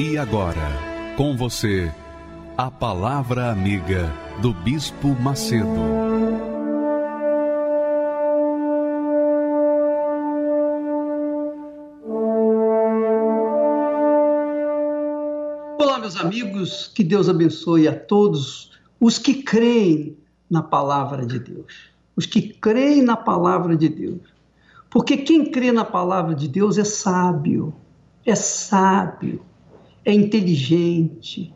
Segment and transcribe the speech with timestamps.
[0.00, 0.78] E agora,
[1.16, 1.92] com você,
[2.56, 4.08] a Palavra Amiga
[4.40, 5.66] do Bispo Macedo.
[15.80, 20.16] Olá, meus amigos, que Deus abençoe a todos os que creem
[20.48, 21.90] na palavra de Deus.
[22.14, 24.20] Os que creem na palavra de Deus.
[24.88, 27.74] Porque quem crê na palavra de Deus é sábio,
[28.24, 29.42] é sábio
[30.08, 31.54] é inteligente,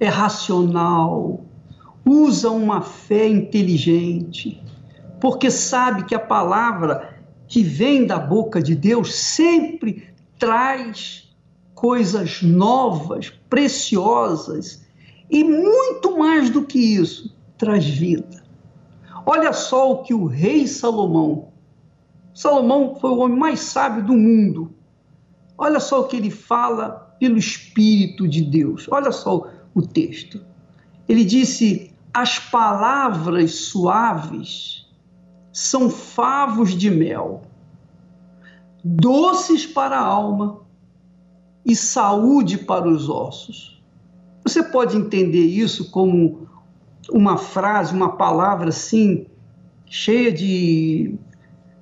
[0.00, 1.44] é racional,
[2.04, 4.60] usa uma fé inteligente,
[5.20, 11.32] porque sabe que a palavra que vem da boca de Deus sempre traz
[11.72, 14.84] coisas novas, preciosas
[15.30, 18.42] e muito mais do que isso, traz vida.
[19.24, 21.52] Olha só o que o rei Salomão,
[22.34, 24.74] Salomão foi o homem mais sábio do mundo.
[25.56, 28.86] Olha só o que ele fala pelo Espírito de Deus.
[28.90, 30.40] Olha só o texto.
[31.08, 34.86] Ele disse: as palavras suaves
[35.52, 37.42] são favos de mel,
[38.84, 40.60] doces para a alma
[41.64, 43.82] e saúde para os ossos.
[44.44, 46.46] Você pode entender isso como
[47.10, 49.26] uma frase, uma palavra assim,
[49.86, 51.14] cheia de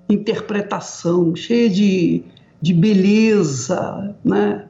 [0.08, 2.22] interpretação, cheia de,
[2.60, 4.68] de beleza, né?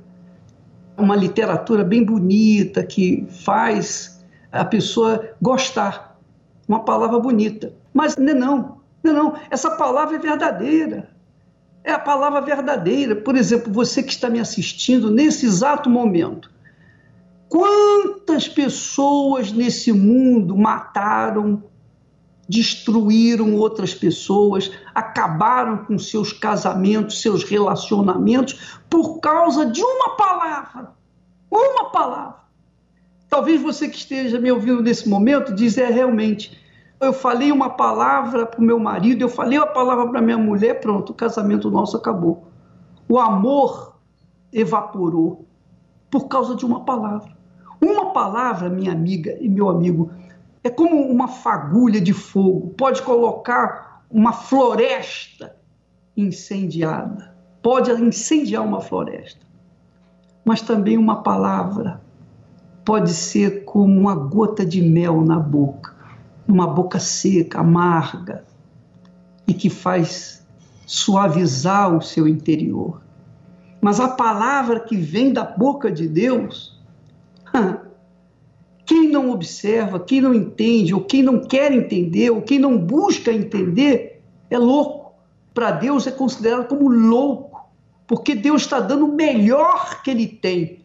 [1.02, 6.18] Uma literatura bem bonita que faz a pessoa gostar.
[6.68, 7.72] Uma palavra bonita.
[7.92, 9.34] Mas não é não, não, é não.
[9.50, 11.10] Essa palavra é verdadeira.
[11.84, 13.16] É a palavra verdadeira.
[13.16, 16.50] Por exemplo, você que está me assistindo nesse exato momento.
[17.48, 21.62] Quantas pessoas nesse mundo mataram
[22.52, 30.90] destruíram outras pessoas, acabaram com seus casamentos, seus relacionamentos, por causa de uma palavra.
[31.50, 32.42] Uma palavra.
[33.28, 36.60] Talvez você que esteja me ouvindo nesse momento diz: é realmente.
[37.00, 40.78] Eu falei uma palavra para o meu marido, eu falei uma palavra para minha mulher,
[40.78, 42.46] pronto, o casamento nosso acabou.
[43.08, 43.96] O amor
[44.52, 45.46] evaporou
[46.10, 47.32] por causa de uma palavra.
[47.80, 50.12] Uma palavra, minha amiga e meu amigo,
[50.64, 55.56] é como uma fagulha de fogo, pode colocar uma floresta
[56.16, 59.44] incendiada, pode incendiar uma floresta.
[60.44, 62.00] Mas também uma palavra
[62.84, 65.94] pode ser como uma gota de mel na boca,
[66.46, 68.44] uma boca seca, amarga,
[69.46, 70.46] e que faz
[70.86, 73.00] suavizar o seu interior.
[73.80, 76.80] Mas a palavra que vem da boca de Deus,
[78.84, 83.32] Quem não observa, quem não entende, ou quem não quer entender, ou quem não busca
[83.32, 85.14] entender, é louco.
[85.54, 87.70] Para Deus é considerado como louco,
[88.06, 90.84] porque Deus está dando o melhor que ele tem,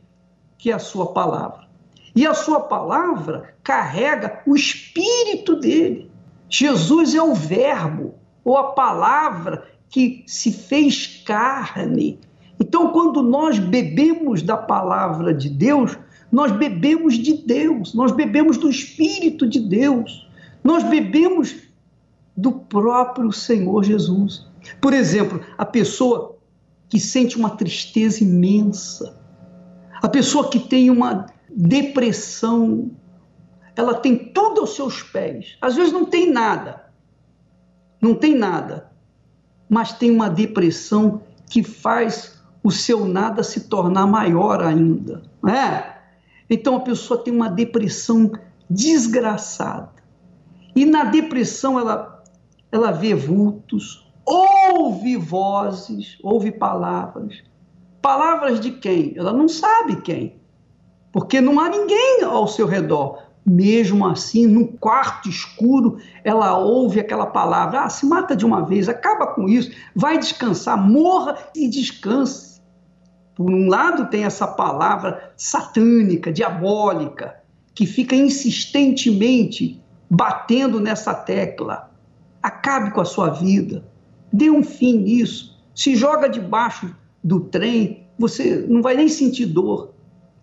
[0.57, 1.67] que é a sua palavra.
[2.15, 6.11] E a sua palavra carrega o espírito dele.
[6.49, 12.19] Jesus é o Verbo, ou a palavra que se fez carne.
[12.59, 15.97] Então, quando nós bebemos da palavra de Deus,
[16.31, 20.27] nós bebemos de Deus, nós bebemos do Espírito de Deus,
[20.63, 21.55] nós bebemos
[22.35, 24.45] do próprio Senhor Jesus.
[24.81, 26.37] Por exemplo, a pessoa
[26.89, 29.17] que sente uma tristeza imensa,
[30.01, 32.91] a pessoa que tem uma depressão,
[33.75, 35.57] ela tem tudo aos seus pés.
[35.61, 36.85] Às vezes não tem nada,
[38.01, 38.91] não tem nada,
[39.69, 45.23] mas tem uma depressão que faz o seu nada se tornar maior ainda.
[45.41, 45.96] Não é?
[46.49, 48.31] Então a pessoa tem uma depressão
[48.69, 49.91] desgraçada.
[50.75, 52.23] E na depressão ela,
[52.71, 57.43] ela vê vultos, ouve vozes, ouve palavras.
[58.01, 59.13] Palavras de quem?
[59.17, 60.35] Ela não sabe quem.
[61.11, 63.23] Porque não há ninguém ao seu redor.
[63.45, 68.89] Mesmo assim, num quarto escuro, ela ouve aquela palavra: ah, se mata de uma vez,
[68.89, 72.56] acaba com isso, vai descansar, morra e descanse.
[73.37, 77.35] Por um lado, tem essa palavra satânica, diabólica,
[77.73, 81.91] que fica insistentemente batendo nessa tecla.
[82.41, 83.85] Acabe com a sua vida,
[84.33, 86.93] dê um fim nisso, se joga debaixo
[87.23, 89.93] do trem você não vai nem sentir dor.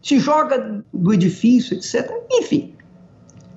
[0.01, 2.11] Se joga do edifício, etc.
[2.31, 2.75] Enfim,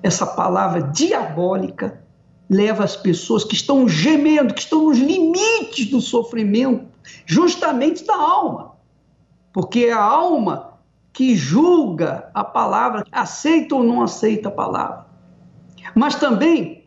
[0.02, 2.02] essa palavra diabólica
[2.50, 6.86] leva as pessoas que estão gemendo, que estão nos limites do sofrimento,
[7.26, 8.72] justamente da alma.
[9.58, 10.74] Porque é a alma
[11.12, 15.04] que julga a palavra, aceita ou não aceita a palavra.
[15.96, 16.84] Mas também,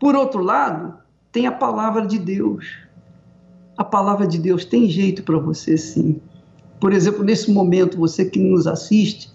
[0.00, 0.94] por outro lado,
[1.30, 2.74] tem a palavra de Deus.
[3.76, 6.22] A palavra de Deus tem jeito para você, sim.
[6.80, 9.30] Por exemplo, nesse momento, você que nos assiste,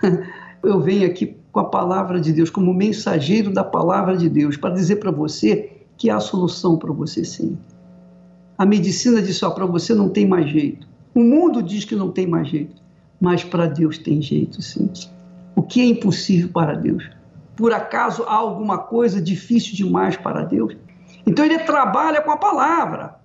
[0.64, 4.70] eu venho aqui com a palavra de Deus, como mensageiro da palavra de Deus, para
[4.70, 7.58] dizer para você que há solução para você sim.
[8.56, 10.88] A medicina diz só para você não tem mais jeito.
[11.14, 12.80] O mundo diz que não tem mais jeito,
[13.20, 14.90] mas para Deus tem jeito sim.
[15.56, 17.08] O que é impossível para Deus?
[17.56, 20.76] Por acaso há alguma coisa difícil demais para Deus?
[21.26, 23.16] Então ele trabalha com a palavra,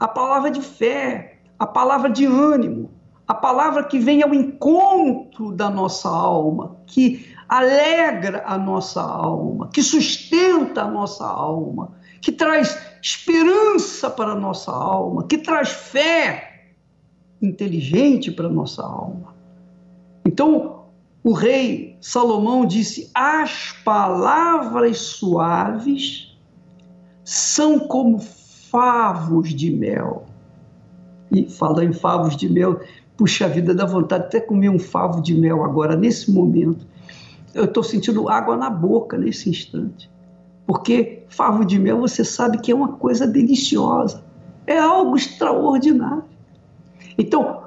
[0.00, 2.90] a palavra de fé, a palavra de ânimo,
[3.28, 9.82] a palavra que vem ao encontro da nossa alma, que alegra a nossa alma, que
[9.82, 16.53] sustenta a nossa alma, que traz esperança para a nossa alma, que traz fé
[17.44, 19.34] inteligente para a nossa alma.
[20.26, 20.84] Então,
[21.22, 26.36] o rei Salomão disse: As palavras suaves
[27.24, 30.26] são como favos de mel.
[31.30, 32.80] E falando em favos de mel,
[33.16, 36.86] puxa vida, dá vontade até comer um favo de mel agora, nesse momento
[37.54, 40.10] eu estou sentindo água na boca nesse instante.
[40.66, 44.24] Porque favo de mel você sabe que é uma coisa deliciosa,
[44.66, 46.24] é algo extraordinário.
[47.18, 47.64] Então,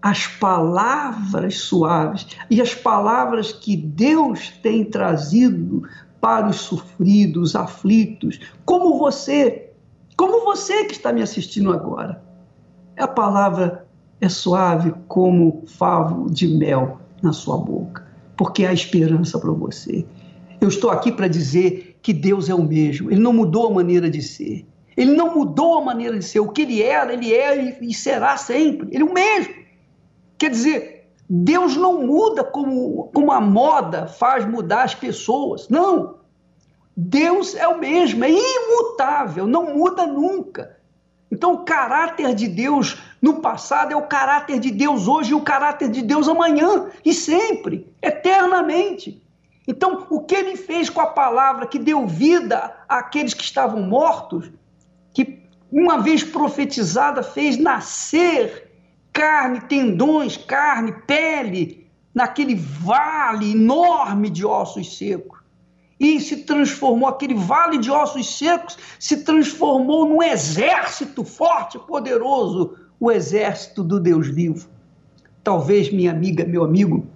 [0.00, 5.82] as palavras suaves e as palavras que Deus tem trazido
[6.20, 9.72] para os sofridos, aflitos, como você,
[10.16, 12.22] como você que está me assistindo agora.
[12.96, 13.86] A palavra
[14.20, 18.08] é suave como favo de mel na sua boca
[18.38, 20.06] porque há esperança para você.
[20.60, 24.08] Eu estou aqui para dizer que Deus é o mesmo, Ele não mudou a maneira
[24.08, 24.64] de ser.
[24.98, 26.40] Ele não mudou a maneira de ser.
[26.40, 28.88] O que ele era, ele é e será sempre.
[28.90, 29.54] Ele é o mesmo.
[30.36, 35.68] Quer dizer, Deus não muda como, como a moda faz mudar as pessoas.
[35.68, 36.16] Não.
[36.96, 40.76] Deus é o mesmo, é imutável, não muda nunca.
[41.30, 45.42] Então, o caráter de Deus no passado é o caráter de Deus hoje e o
[45.42, 49.22] caráter de Deus amanhã e sempre, eternamente.
[49.68, 54.50] Então, o que ele fez com a palavra que deu vida àqueles que estavam mortos,
[55.70, 58.70] uma vez profetizada fez nascer
[59.12, 65.38] carne, tendões, carne, pele, naquele vale enorme de ossos secos
[66.00, 73.10] e se transformou, aquele vale de ossos secos se transformou num exército forte poderoso, o
[73.10, 74.68] exército do Deus vivo.
[75.42, 77.06] Talvez, minha amiga, meu amigo,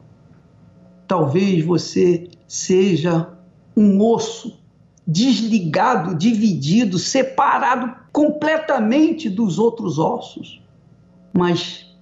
[1.06, 3.28] talvez você seja
[3.76, 4.60] um osso
[5.06, 10.62] desligado, dividido, separado completamente dos outros ossos.
[11.32, 11.96] Mas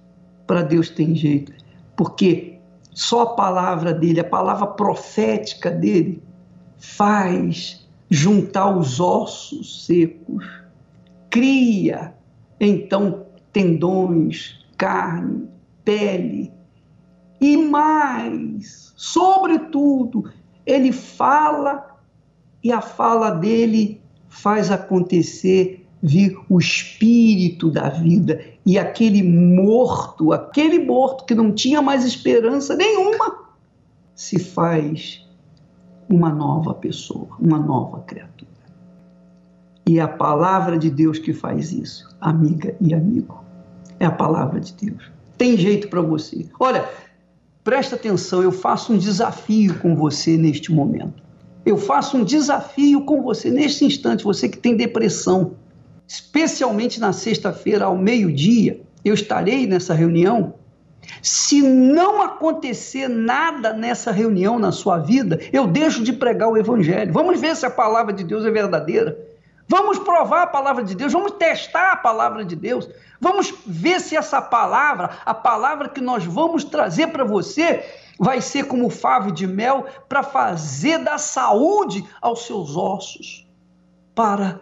[0.45, 1.53] para Deus tem jeito,
[1.95, 2.59] porque
[2.91, 6.21] só a palavra dele, a palavra profética dele,
[6.77, 10.45] faz juntar os ossos secos,
[11.29, 12.13] cria
[12.59, 15.47] então tendões, carne,
[15.85, 16.51] pele
[17.39, 20.31] e mais, sobretudo,
[20.63, 21.97] ele fala
[22.63, 23.99] e a fala dele
[24.29, 31.81] faz acontecer vir o espírito da vida e aquele morto, aquele morto que não tinha
[31.81, 33.45] mais esperança nenhuma,
[34.15, 35.27] se faz
[36.09, 38.49] uma nova pessoa, uma nova criatura.
[39.87, 43.43] E é a palavra de Deus que faz isso, amiga e amigo.
[43.99, 45.11] É a palavra de Deus.
[45.37, 46.45] Tem jeito para você.
[46.59, 46.87] Olha,
[47.63, 51.21] presta atenção, eu faço um desafio com você neste momento.
[51.65, 55.53] Eu faço um desafio com você neste instante, você que tem depressão.
[56.11, 60.55] Especialmente na sexta-feira, ao meio-dia, eu estarei nessa reunião
[61.21, 67.13] se não acontecer nada nessa reunião na sua vida, eu deixo de pregar o evangelho.
[67.13, 69.17] Vamos ver se a palavra de Deus é verdadeira.
[69.69, 72.89] Vamos provar a palavra de Deus, vamos testar a palavra de Deus.
[73.21, 77.85] Vamos ver se essa palavra, a palavra que nós vamos trazer para você,
[78.19, 83.49] vai ser como favo de mel para fazer da saúde aos seus ossos,
[84.13, 84.59] para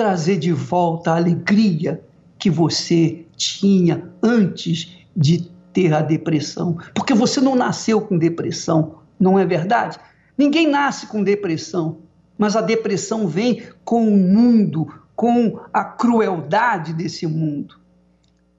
[0.00, 2.02] trazer de volta a alegria
[2.38, 9.38] que você tinha antes de ter a depressão, porque você não nasceu com depressão, não
[9.38, 9.98] é verdade?
[10.38, 11.98] Ninguém nasce com depressão,
[12.38, 17.78] mas a depressão vem com o mundo, com a crueldade desse mundo.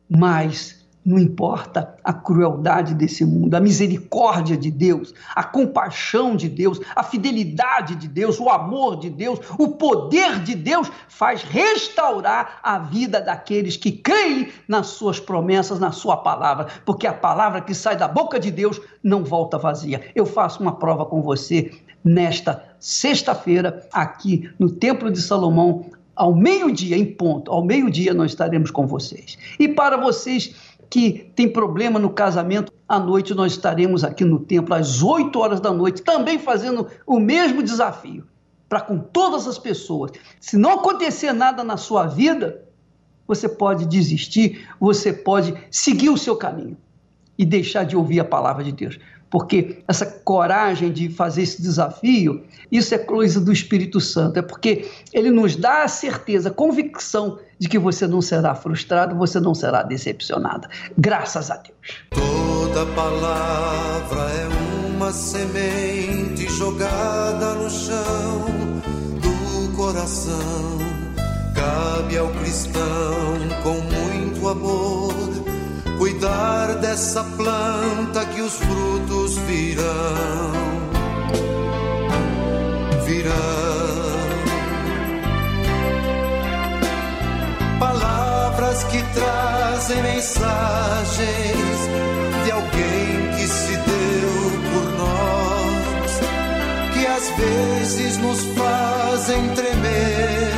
[0.07, 6.79] Mas Não importa a crueldade desse mundo, a misericórdia de Deus, a compaixão de Deus,
[6.95, 12.77] a fidelidade de Deus, o amor de Deus, o poder de Deus faz restaurar a
[12.77, 17.97] vida daqueles que creem nas suas promessas, na sua palavra, porque a palavra que sai
[17.97, 20.01] da boca de Deus não volta vazia.
[20.13, 21.71] Eu faço uma prova com você
[22.03, 28.69] nesta sexta-feira, aqui no Templo de Salomão, ao meio-dia, em ponto, ao meio-dia nós estaremos
[28.69, 29.37] com vocês.
[29.59, 30.55] E para vocês
[30.91, 35.61] que têm problema no casamento, à noite nós estaremos aqui no templo às 8 horas
[35.61, 38.27] da noite, também fazendo o mesmo desafio
[38.67, 40.11] para com todas as pessoas.
[40.39, 42.65] Se não acontecer nada na sua vida,
[43.25, 46.77] você pode desistir, você pode seguir o seu caminho
[47.37, 48.99] e deixar de ouvir a palavra de Deus
[49.31, 54.91] porque essa coragem de fazer esse desafio, isso é coisa do Espírito Santo, é porque
[55.13, 59.55] ele nos dá a certeza, a convicção de que você não será frustrado, você não
[59.55, 60.69] será decepcionada.
[60.97, 62.03] Graças a Deus.
[62.09, 64.47] Toda palavra é
[64.87, 68.45] uma semente jogada no chão
[69.21, 70.77] do coração.
[71.55, 72.81] Cabe ao cristão
[73.63, 75.30] com muito amor
[76.21, 80.51] cuidar dessa planta que os frutos virão,
[83.03, 83.31] virão.
[87.79, 91.79] Palavras que trazem mensagens
[92.45, 96.19] de alguém que se deu por nós,
[96.93, 100.51] que às vezes nos fazem tremer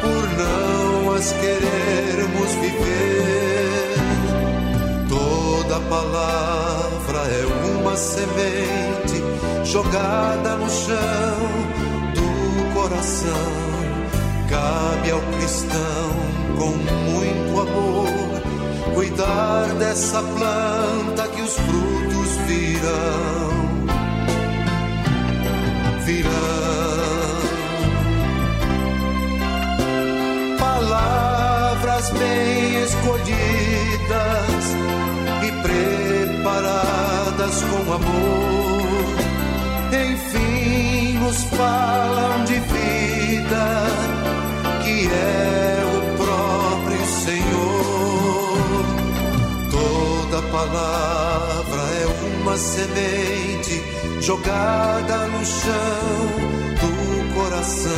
[0.00, 3.85] por não as querermos viver
[5.76, 7.44] Toda palavra é
[7.76, 9.22] uma semente
[9.62, 10.96] jogada no chão
[12.14, 13.52] do coração.
[14.48, 16.10] Cabe ao cristão
[16.56, 16.70] com
[17.10, 23.76] muito amor cuidar dessa planta que os frutos virão.
[26.06, 26.46] Virão
[30.58, 34.35] palavras bem escolhidas
[37.46, 39.16] com amor,
[39.92, 43.86] enfim nos falam de vida,
[44.82, 48.56] que é o próprio Senhor.
[49.70, 53.80] Toda palavra é uma semente
[54.20, 56.26] jogada no chão
[56.80, 57.92] do coração.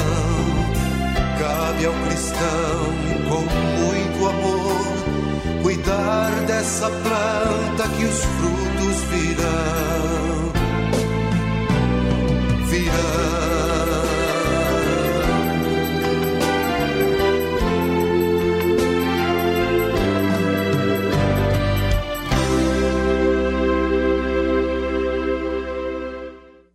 [1.39, 2.93] Cabe ao cristão
[3.29, 3.41] com
[3.81, 8.68] muito amor cuidar dessa planta que os frutos
[9.05, 10.53] virão.
[12.67, 12.99] Virão.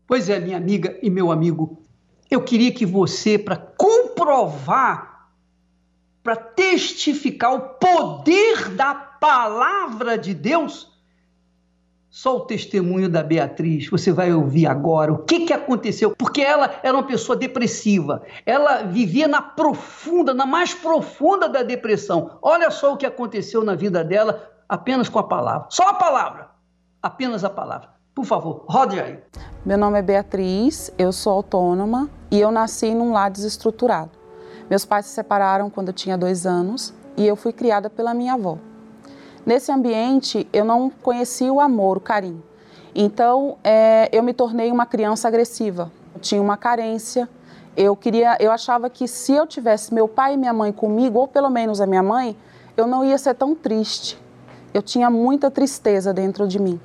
[0.07, 1.81] Pois é, minha amiga e meu amigo,
[2.29, 5.13] eu queria que você, para comprovar
[6.23, 10.92] para testificar o poder da palavra de Deus.
[12.15, 16.75] Só o testemunho da Beatriz, você vai ouvir agora o que, que aconteceu, porque ela
[16.83, 22.37] era uma pessoa depressiva, ela vivia na profunda, na mais profunda da depressão.
[22.39, 26.49] Olha só o que aconteceu na vida dela apenas com a palavra, só a palavra,
[27.01, 27.89] apenas a palavra.
[28.13, 29.19] Por favor, rode aí.
[29.65, 34.11] Meu nome é Beatriz, eu sou autônoma e eu nasci num lar desestruturado.
[34.69, 38.35] Meus pais se separaram quando eu tinha dois anos e eu fui criada pela minha
[38.35, 38.59] avó.
[39.45, 42.41] Nesse ambiente, eu não conheci o amor, o carinho.
[42.95, 45.91] Então, é, eu me tornei uma criança agressiva.
[46.15, 47.27] Eu tinha uma carência.
[47.75, 51.27] Eu queria, eu achava que se eu tivesse meu pai e minha mãe comigo, ou
[51.27, 52.37] pelo menos a minha mãe,
[52.77, 54.17] eu não ia ser tão triste.
[54.73, 56.79] Eu tinha muita tristeza dentro de mim.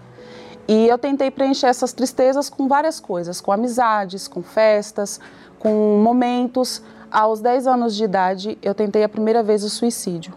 [0.67, 5.21] E eu tentei preencher essas tristezas com várias coisas, com amizades, com festas,
[5.59, 10.35] com momentos, aos 10 anos de idade, eu tentei a primeira vez o suicídio.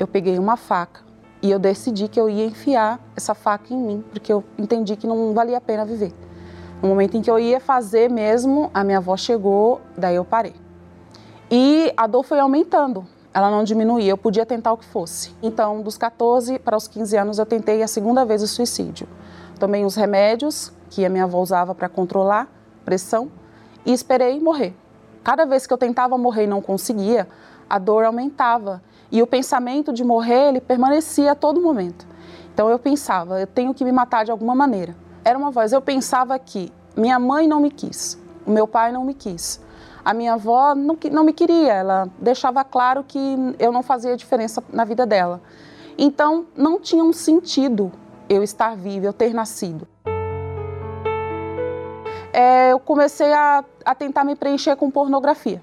[0.00, 1.02] Eu peguei uma faca
[1.42, 5.06] e eu decidi que eu ia enfiar essa faca em mim, porque eu entendi que
[5.06, 6.14] não valia a pena viver.
[6.80, 10.54] No momento em que eu ia fazer mesmo, a minha avó chegou, daí eu parei.
[11.50, 15.36] E a dor foi aumentando, ela não diminuía, eu podia tentar o que fosse.
[15.42, 19.06] Então, dos 14 para os 15 anos, eu tentei a segunda vez o suicídio.
[19.58, 22.48] Tomei os remédios que a minha avó usava para controlar
[22.86, 23.30] pressão
[23.84, 24.74] e esperei morrer.
[25.22, 27.28] Cada vez que eu tentava morrer e não conseguia,
[27.68, 32.06] a dor aumentava e o pensamento de morrer ele permanecia a todo momento.
[32.52, 34.94] Então eu pensava, eu tenho que me matar de alguma maneira.
[35.24, 39.04] Era uma voz, eu pensava que minha mãe não me quis, o meu pai não
[39.04, 39.60] me quis,
[40.04, 43.18] A minha avó não, não me queria, ela deixava claro que
[43.58, 45.40] eu não fazia diferença na vida dela.
[45.98, 47.92] Então, não tinha um sentido
[48.28, 49.86] eu estar viva, eu ter nascido.
[52.32, 55.60] É, eu comecei a, a tentar me preencher com pornografia.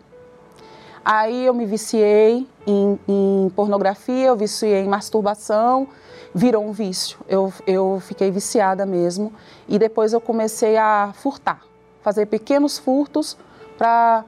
[1.09, 5.87] Aí eu me viciei em, em, pornografia, eu viciei em masturbação,
[6.35, 7.17] virou um vício.
[7.29, 9.31] Eu, eu fiquei viciada mesmo.
[9.69, 11.61] E depois eu comecei a furtar,
[12.01, 13.37] fazer pequenos furtos
[13.77, 14.25] para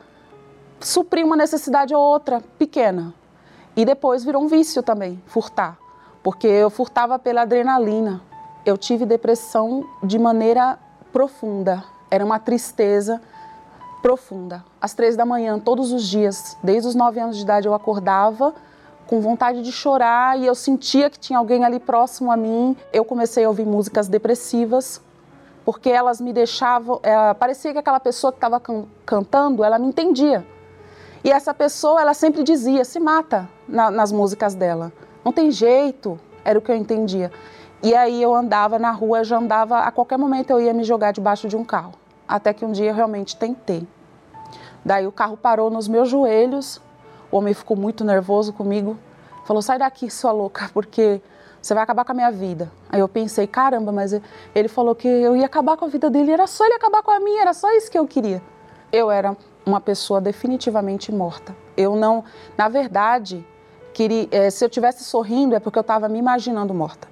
[0.79, 3.13] suprir uma necessidade ou outra pequena.
[3.75, 5.77] E depois virou um vício também, furtar,
[6.23, 8.21] porque eu furtava pela adrenalina.
[8.65, 10.79] Eu tive depressão de maneira
[11.11, 13.21] profunda, era uma tristeza
[14.01, 14.63] profunda.
[14.81, 18.53] Às três da manhã, todos os dias, desde os nove anos de idade, eu acordava
[19.07, 22.77] com vontade de chorar e eu sentia que tinha alguém ali próximo a mim.
[22.93, 25.01] Eu comecei a ouvir músicas depressivas,
[25.65, 26.99] porque elas me deixavam.
[27.01, 30.45] É, parecia que aquela pessoa que estava can cantando, ela me entendia.
[31.23, 34.93] E essa pessoa, ela sempre dizia: se mata na, nas músicas dela.
[35.25, 37.31] Não tem jeito, era o que eu entendia.
[37.81, 41.11] E aí eu andava na rua, já andava, a qualquer momento eu ia me jogar
[41.11, 41.93] debaixo de um carro.
[42.29, 43.87] Até que um dia eu realmente tentei.
[44.85, 46.79] Daí o carro parou nos meus joelhos,
[47.31, 48.95] o homem ficou muito nervoso comigo,
[49.45, 51.19] falou: sai daqui, sua louca, porque
[51.59, 52.71] você vai acabar com a minha vida.
[52.87, 54.13] Aí eu pensei: caramba, mas
[54.53, 57.09] ele falou que eu ia acabar com a vida dele, era só ele acabar com
[57.09, 58.43] a minha, era só isso que eu queria.
[58.93, 61.55] Eu era uma pessoa definitivamente morta.
[61.75, 62.23] Eu não,
[62.55, 63.43] na verdade,
[63.91, 67.07] queria, é, se eu tivesse sorrindo é porque eu estava me imaginando morta.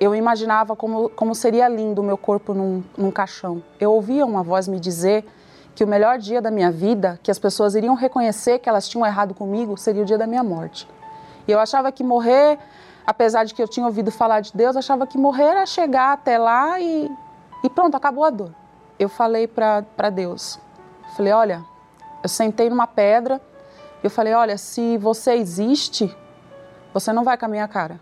[0.00, 3.62] Eu imaginava como, como seria lindo o meu corpo num, num caixão.
[3.78, 5.26] Eu ouvia uma voz me dizer
[5.74, 9.06] que o melhor dia da minha vida, que as pessoas iriam reconhecer que elas tinham
[9.06, 10.88] errado comigo, seria o dia da minha morte.
[11.46, 12.58] E eu achava que morrer,
[13.06, 16.38] apesar de que eu tinha ouvido falar de Deus, achava que morrer era chegar até
[16.38, 17.10] lá e,
[17.62, 18.54] e pronto, acabou a dor.
[18.98, 20.58] Eu falei para Deus,
[21.16, 21.64] Falei, olha,
[22.22, 23.40] eu sentei numa pedra,
[24.02, 26.14] eu falei, olha, se você existe,
[26.94, 28.00] você não vai com a minha cara.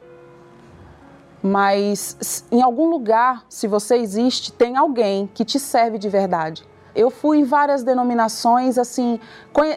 [1.43, 6.67] Mas em algum lugar, se você existe, tem alguém que te serve de verdade.
[6.95, 9.21] Eu fui em várias denominações, assim,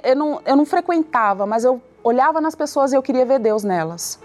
[0.03, 3.63] eu não, eu não frequentava, mas eu olhava nas pessoas e eu queria ver Deus
[3.63, 4.19] nelas.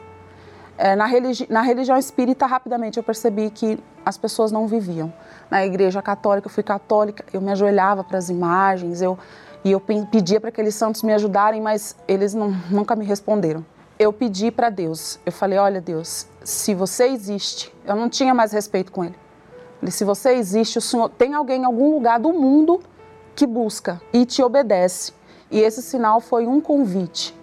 [0.79, 5.13] É, na, religi na religião espírita, rapidamente eu percebi que as pessoas não viviam.
[5.51, 9.19] Na igreja católica, eu fui católica, eu me ajoelhava para as imagens, eu,
[9.65, 13.65] e eu pedia para aqueles santos me ajudarem, mas eles não, nunca me responderam.
[13.99, 18.53] Eu pedi para Deus, eu falei: Olha, Deus, se você existe, eu não tinha mais
[18.53, 19.15] respeito com ele.
[19.79, 22.81] Falei, se você existe, o Senhor tem alguém em algum lugar do mundo
[23.35, 25.13] que busca e te obedece.
[25.51, 27.35] E esse sinal foi um convite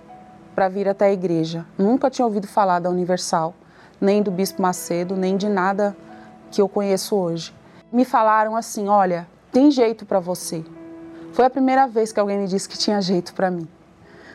[0.53, 1.65] para vir até a igreja.
[1.77, 3.53] Nunca tinha ouvido falar da Universal,
[3.99, 5.95] nem do Bispo Macedo, nem de nada
[6.51, 7.53] que eu conheço hoje.
[7.91, 10.63] Me falaram assim: olha, tem jeito para você.
[11.31, 13.67] Foi a primeira vez que alguém me disse que tinha jeito para mim.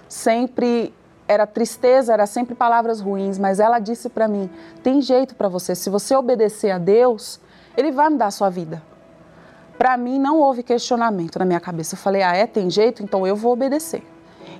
[0.08, 0.92] Sempre
[1.28, 4.50] era tristeza, era sempre palavras ruins, mas ela disse para mim:
[4.82, 5.74] tem jeito para você.
[5.74, 7.38] Se você obedecer a Deus,
[7.76, 8.82] Ele vai me dar a sua vida.
[9.76, 11.94] Para mim não houve questionamento na minha cabeça.
[11.94, 12.46] Eu falei: ah, é?
[12.46, 13.02] Tem jeito?
[13.02, 14.02] Então eu vou obedecer.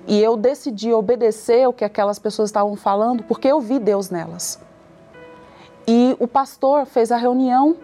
[0.07, 4.61] E eu decidi obedecer o que aquelas pessoas estavam falando porque eu vi Deus nelas.
[5.87, 7.77] E o pastor fez a reunião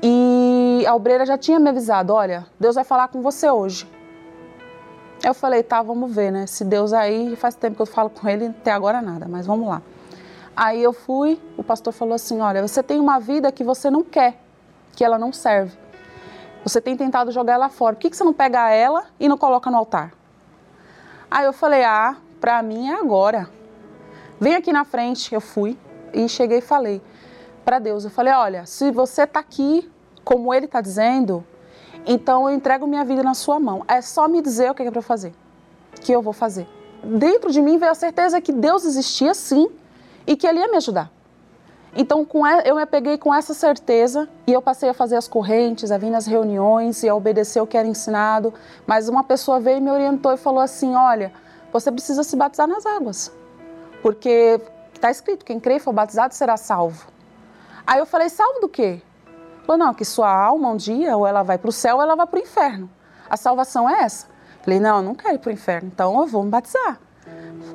[0.00, 3.93] e a obreira já tinha me avisado: olha, Deus vai falar com você hoje.
[5.24, 6.46] Eu falei: tá, vamos ver, né?
[6.46, 9.66] Se Deus aí, faz tempo que eu falo com ele, até agora nada, mas vamos
[9.66, 9.80] lá.
[10.54, 14.04] Aí eu fui, o pastor falou assim: olha, você tem uma vida que você não
[14.04, 14.38] quer,
[14.94, 15.74] que ela não serve.
[16.62, 17.96] Você tem tentado jogar ela fora.
[17.96, 20.12] Por que, que você não pega ela e não coloca no altar?
[21.30, 23.48] Aí eu falei: ah, para mim é agora.
[24.38, 25.34] Vem aqui na frente.
[25.34, 25.78] Eu fui
[26.12, 27.00] e cheguei e falei
[27.64, 29.90] para Deus: eu falei, olha, se você está aqui,
[30.22, 31.42] como Ele está dizendo,
[32.06, 33.84] então eu entrego minha vida na Sua mão.
[33.88, 35.32] É só me dizer o que é para fazer,
[36.00, 36.68] que eu vou fazer.
[37.02, 39.68] Dentro de mim veio a certeza que Deus existia sim
[40.26, 41.10] e que Ele ia me ajudar.
[41.96, 45.92] Então com eu me peguei com essa certeza e eu passei a fazer as correntes,
[45.92, 48.52] a vir nas reuniões e a obedecer o que era ensinado.
[48.86, 51.32] Mas uma pessoa veio e me orientou e falou assim: olha,
[51.72, 53.32] você precisa se batizar nas águas,
[54.02, 54.60] porque
[54.92, 57.06] está escrito: quem crê e for batizado será salvo.
[57.86, 59.00] Aí eu falei: salvo do quê?
[59.64, 62.14] Falou: não, que sua alma um dia ou ela vai para o céu ou ela
[62.14, 62.90] vai para o inferno.
[63.28, 64.26] A salvação é essa.
[64.62, 66.98] Falei: não, eu não quero ir para o inferno, então eu vou me batizar.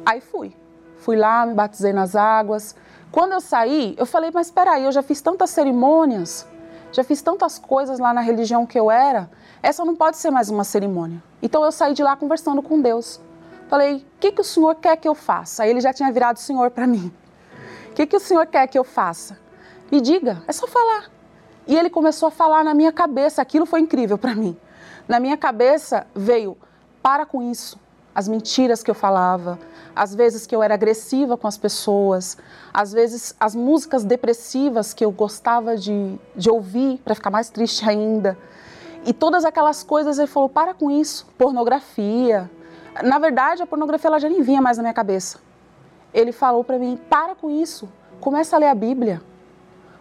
[0.05, 0.55] Aí fui.
[0.97, 2.75] Fui lá, me batizei nas águas.
[3.11, 6.45] Quando eu saí, eu falei, mas espera aí, eu já fiz tantas cerimônias,
[6.91, 9.29] já fiz tantas coisas lá na religião que eu era,
[9.63, 11.21] essa não pode ser mais uma cerimônia.
[11.41, 13.19] Então eu saí de lá conversando com Deus.
[13.67, 15.63] Falei, o que, que o Senhor quer que eu faça?
[15.63, 17.11] Aí ele já tinha virado Senhor para mim.
[17.89, 19.37] O que, que o Senhor quer que eu faça?
[19.91, 21.09] Me diga, é só falar.
[21.69, 24.57] E ele começou a falar na minha cabeça, aquilo foi incrível para mim.
[25.07, 26.57] Na minha cabeça veio
[26.99, 27.79] para com isso.
[28.13, 29.59] As mentiras que eu falava,
[29.95, 32.39] as vezes que eu era agressiva com as pessoas,
[32.73, 37.87] às vezes as músicas depressivas que eu gostava de, de ouvir para ficar mais triste
[37.87, 38.35] ainda.
[39.05, 41.27] E todas aquelas coisas, ele falou: para com isso.
[41.37, 42.49] Pornografia.
[43.03, 45.37] Na verdade, a pornografia ela já nem vinha mais na minha cabeça.
[46.11, 47.87] Ele falou para mim: para com isso.
[48.19, 49.21] Começa a ler a Bíblia.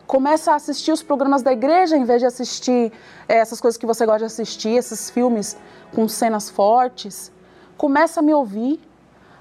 [0.08, 2.90] Começa a assistir os programas da igreja em vez de assistir
[3.28, 5.54] é, essas coisas que você gosta de assistir, esses filmes
[5.94, 7.30] com cenas fortes.
[7.76, 8.80] Começa a me ouvir.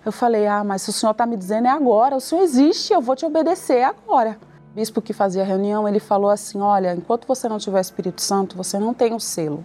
[0.05, 2.91] Eu falei, ah, mas se o senhor está me dizendo é agora, o senhor existe,
[2.91, 4.37] eu vou te obedecer agora.
[4.69, 8.21] O bispo que fazia a reunião, ele falou assim, olha, enquanto você não tiver Espírito
[8.21, 9.63] Santo, você não tem o selo.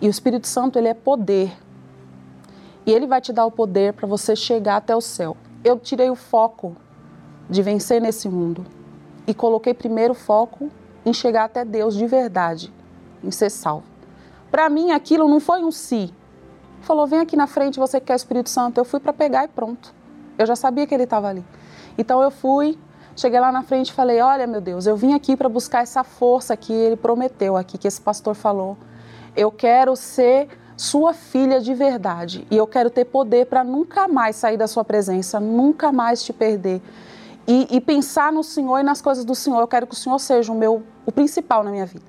[0.00, 1.56] E o Espírito Santo, ele é poder.
[2.84, 5.36] E ele vai te dar o poder para você chegar até o céu.
[5.62, 6.76] Eu tirei o foco
[7.48, 8.81] de vencer nesse mundo
[9.26, 10.70] e coloquei primeiro foco
[11.04, 12.72] em chegar até Deus de verdade,
[13.22, 13.84] em ser salvo.
[14.50, 16.12] Para mim, aquilo não foi um si,
[16.82, 18.78] Falou: vem aqui na frente, você que quer o Espírito Santo.
[18.78, 19.94] Eu fui para pegar e pronto.
[20.36, 21.44] Eu já sabia que ele estava ali.
[21.96, 22.78] Então eu fui,
[23.16, 26.02] cheguei lá na frente e falei: olha, meu Deus, eu vim aqui para buscar essa
[26.02, 28.76] força que ele prometeu aqui, que esse pastor falou.
[29.36, 34.36] Eu quero ser sua filha de verdade e eu quero ter poder para nunca mais
[34.36, 36.82] sair da sua presença, nunca mais te perder.
[37.46, 39.60] E, e, pensar no Senhor e nas coisas do Senhor.
[39.60, 42.04] Eu quero que o Senhor seja o meu, o principal na minha vida.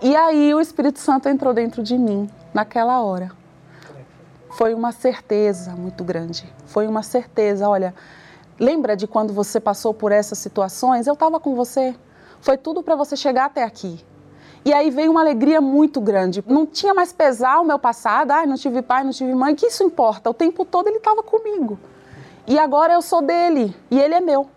[0.00, 3.32] E aí o Espírito Santo entrou dentro de mim naquela hora
[4.54, 6.50] foi uma certeza muito grande.
[6.66, 7.94] Foi uma certeza, olha,
[8.58, 11.06] lembra de quando você passou por essas situações?
[11.06, 11.94] Eu estava com você.
[12.40, 14.04] Foi tudo para você chegar até aqui.
[14.64, 16.42] E aí veio uma alegria muito grande.
[16.46, 19.66] Não tinha mais pesar o meu passado, ai, não tive pai, não tive mãe, que
[19.66, 20.30] isso importa?
[20.30, 21.78] O tempo todo ele estava comigo.
[22.46, 24.48] E agora eu sou dele e ele é meu.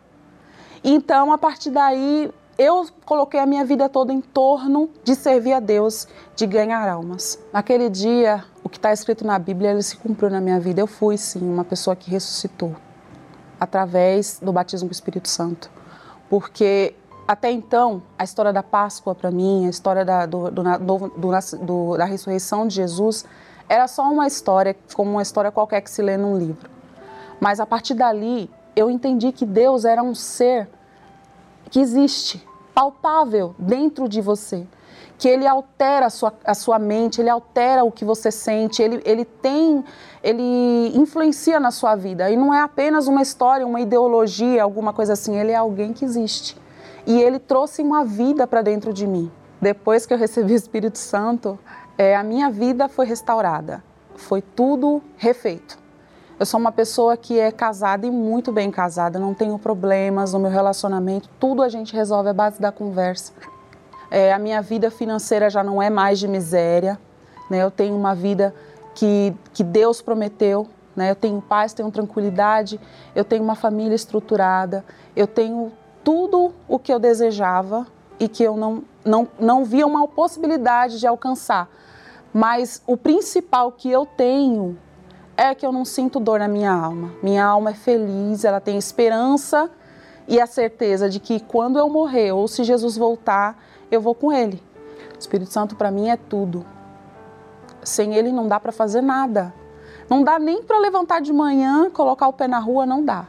[0.83, 5.59] Então, a partir daí, eu coloquei a minha vida toda em torno de servir a
[5.59, 7.39] Deus, de ganhar almas.
[7.53, 10.81] Naquele dia, o que está escrito na Bíblia, ele se cumpriu na minha vida.
[10.81, 12.75] Eu fui, sim, uma pessoa que ressuscitou
[13.59, 15.69] através do batismo com o Espírito Santo.
[16.29, 16.93] Porque
[17.27, 20.63] até então, a história da Páscoa para mim, a história da, do, do,
[21.61, 23.25] do, da ressurreição de Jesus,
[23.67, 26.76] era só uma história, como uma história qualquer que se lê num livro.
[27.39, 30.69] Mas a partir dali, eu entendi que Deus era um ser
[31.69, 34.65] que existe, palpável dentro de você,
[35.17, 39.01] que ele altera a sua, a sua mente, ele altera o que você sente, ele,
[39.03, 39.83] ele tem,
[40.23, 42.29] ele influencia na sua vida.
[42.29, 46.05] E não é apenas uma história, uma ideologia, alguma coisa assim, ele é alguém que
[46.05, 46.55] existe.
[47.05, 49.31] E ele trouxe uma vida para dentro de mim.
[49.59, 51.57] Depois que eu recebi o Espírito Santo,
[51.97, 53.83] é, a minha vida foi restaurada,
[54.15, 55.79] foi tudo refeito.
[56.39, 60.39] Eu sou uma pessoa que é casada e muito bem casada, não tenho problemas no
[60.39, 63.33] meu relacionamento, tudo a gente resolve à base da conversa.
[64.11, 66.99] É, a minha vida financeira já não é mais de miséria,
[67.49, 67.63] né?
[67.63, 68.53] eu tenho uma vida
[68.93, 71.09] que, que Deus prometeu, né?
[71.09, 72.79] eu tenho paz, tenho tranquilidade,
[73.15, 75.71] eu tenho uma família estruturada, eu tenho
[76.03, 77.87] tudo o que eu desejava
[78.19, 81.67] e que eu não, não, não via uma possibilidade de alcançar.
[82.31, 84.77] Mas o principal que eu tenho
[85.37, 87.13] é que eu não sinto dor na minha alma.
[87.21, 89.69] Minha alma é feliz, ela tem esperança
[90.27, 93.55] e a certeza de que quando eu morrer ou se Jesus voltar,
[93.91, 94.61] eu vou com ele.
[95.15, 96.65] O Espírito Santo para mim é tudo.
[97.83, 99.53] Sem ele não dá para fazer nada.
[100.09, 103.27] Não dá nem para levantar de manhã, colocar o pé na rua, não dá.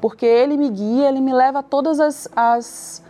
[0.00, 3.02] Porque ele me guia, ele me leva a todas as, as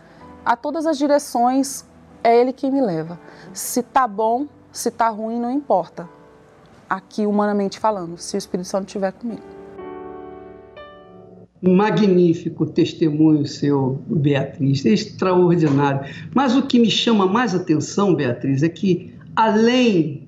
[0.43, 1.85] a todas as direções,
[2.23, 3.19] é ele quem me leva.
[3.53, 6.09] Se tá bom, se tá ruim, não importa
[6.93, 9.41] aqui humanamente falando, se o Espírito Santo estiver comigo.
[11.61, 16.01] Magnífico testemunho seu, Beatriz, extraordinário.
[16.35, 20.27] Mas o que me chama mais atenção, Beatriz, é que além,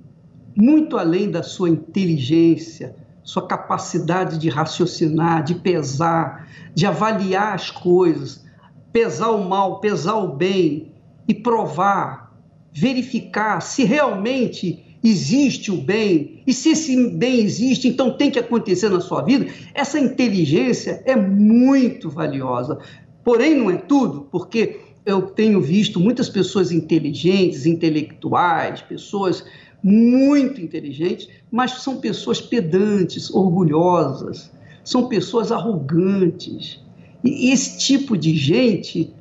[0.56, 8.46] muito além da sua inteligência, sua capacidade de raciocinar, de pesar, de avaliar as coisas,
[8.94, 10.94] pesar o mal, pesar o bem
[11.28, 12.34] e provar,
[12.72, 18.90] verificar se realmente existe o bem, e se esse bem existe, então tem que acontecer
[18.90, 22.78] na sua vida, essa inteligência é muito valiosa.
[23.24, 29.44] Porém, não é tudo, porque eu tenho visto muitas pessoas inteligentes, intelectuais, pessoas
[29.82, 34.52] muito inteligentes, mas são pessoas pedantes, orgulhosas,
[34.84, 36.80] são pessoas arrogantes.
[37.24, 39.14] E esse tipo de gente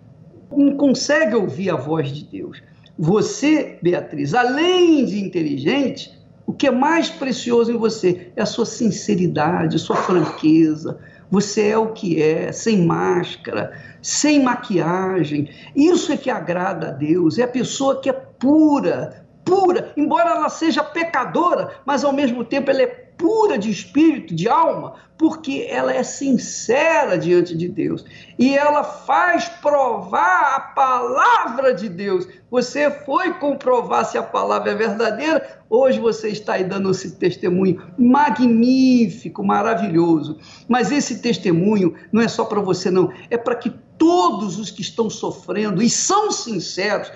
[0.55, 2.63] não consegue ouvir a voz de Deus.
[2.99, 6.13] Você, Beatriz, além de inteligente,
[6.47, 10.99] o que é mais precioso em você é a sua sinceridade, a sua franqueza.
[11.31, 15.49] Você é o que é, sem máscara, sem maquiagem.
[15.75, 17.39] Isso é que agrada a Deus.
[17.39, 22.71] É a pessoa que é pura pura, embora ela seja pecadora, mas ao mesmo tempo
[22.71, 28.05] ela é pura de espírito, de alma, porque ela é sincera diante de Deus
[28.38, 32.27] e ela faz provar a palavra de Deus.
[32.50, 37.81] Você foi comprovar se a palavra é verdadeira, hoje você está aí dando esse testemunho
[37.96, 40.38] magnífico, maravilhoso.
[40.68, 44.83] Mas esse testemunho não é só para você, não, é para que todos os que
[44.83, 47.11] estão sofrendo e são sinceros,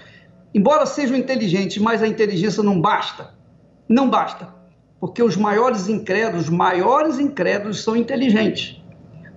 [0.55, 3.37] embora sejam inteligentes, mas a inteligência não basta.
[3.89, 4.58] Não basta
[5.01, 8.83] porque os maiores incrédulos, os maiores incrédulos são inteligentes,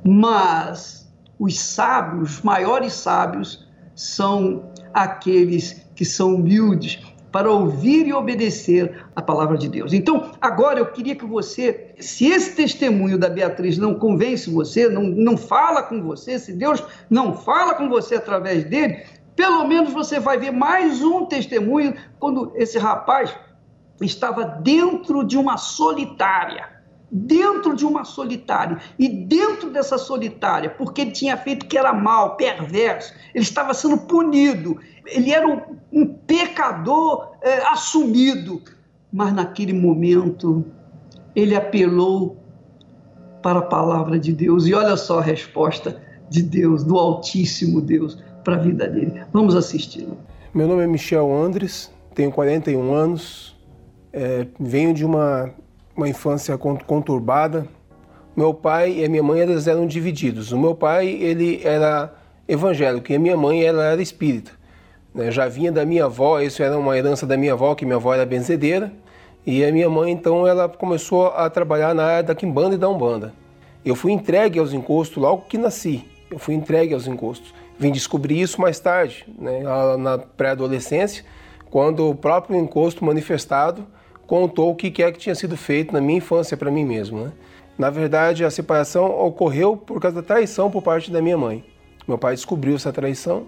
[0.03, 6.99] mas os sábios, os maiores sábios, são aqueles que são humildes
[7.31, 9.93] para ouvir e obedecer a palavra de Deus.
[9.93, 15.03] Então, agora eu queria que você, se esse testemunho da Beatriz não convence você, não,
[15.03, 19.03] não fala com você, se Deus não fala com você através dele,
[19.35, 23.33] pelo menos você vai ver mais um testemunho quando esse rapaz
[24.05, 26.69] estava dentro de uma solitária.
[27.11, 28.79] Dentro de uma solitária.
[28.97, 33.97] E dentro dessa solitária, porque ele tinha feito que era mal, perverso, ele estava sendo
[33.97, 34.79] punido.
[35.05, 38.61] Ele era um, um pecador é, assumido.
[39.11, 40.65] Mas naquele momento,
[41.35, 42.37] ele apelou
[43.41, 44.65] para a palavra de Deus.
[44.67, 49.21] E olha só a resposta de Deus, do Altíssimo Deus, para a vida dele.
[49.33, 50.07] Vamos assistir.
[50.53, 53.50] Meu nome é Michel Andres, tenho 41 anos,
[54.13, 55.51] é, venho de uma,
[55.95, 57.67] uma infância conturbada.
[58.35, 60.51] Meu pai e a minha mãe eles eram divididos.
[60.51, 62.13] O meu pai ele era
[62.47, 64.51] evangélico e a minha mãe ela era espírita.
[65.13, 65.31] Né?
[65.31, 68.13] Já vinha da minha avó, isso era uma herança da minha avó, que minha avó
[68.13, 68.91] era benzedeira.
[69.45, 72.87] E a minha mãe então ela começou a trabalhar na área da quimbanda e da
[72.87, 73.33] umbanda.
[73.83, 76.05] Eu fui entregue aos encostos logo que nasci.
[76.29, 77.53] Eu fui entregue aos encostos.
[77.79, 79.63] Vim descobrir isso mais tarde, né?
[79.97, 81.25] na pré-adolescência,
[81.71, 83.87] quando o próprio encosto manifestado
[84.27, 87.23] contou o que é que tinha sido feito na minha infância para mim mesmo.
[87.23, 87.31] Né?
[87.77, 91.63] Na verdade, a separação ocorreu por causa da traição por parte da minha mãe.
[92.05, 93.47] Meu pai descobriu essa traição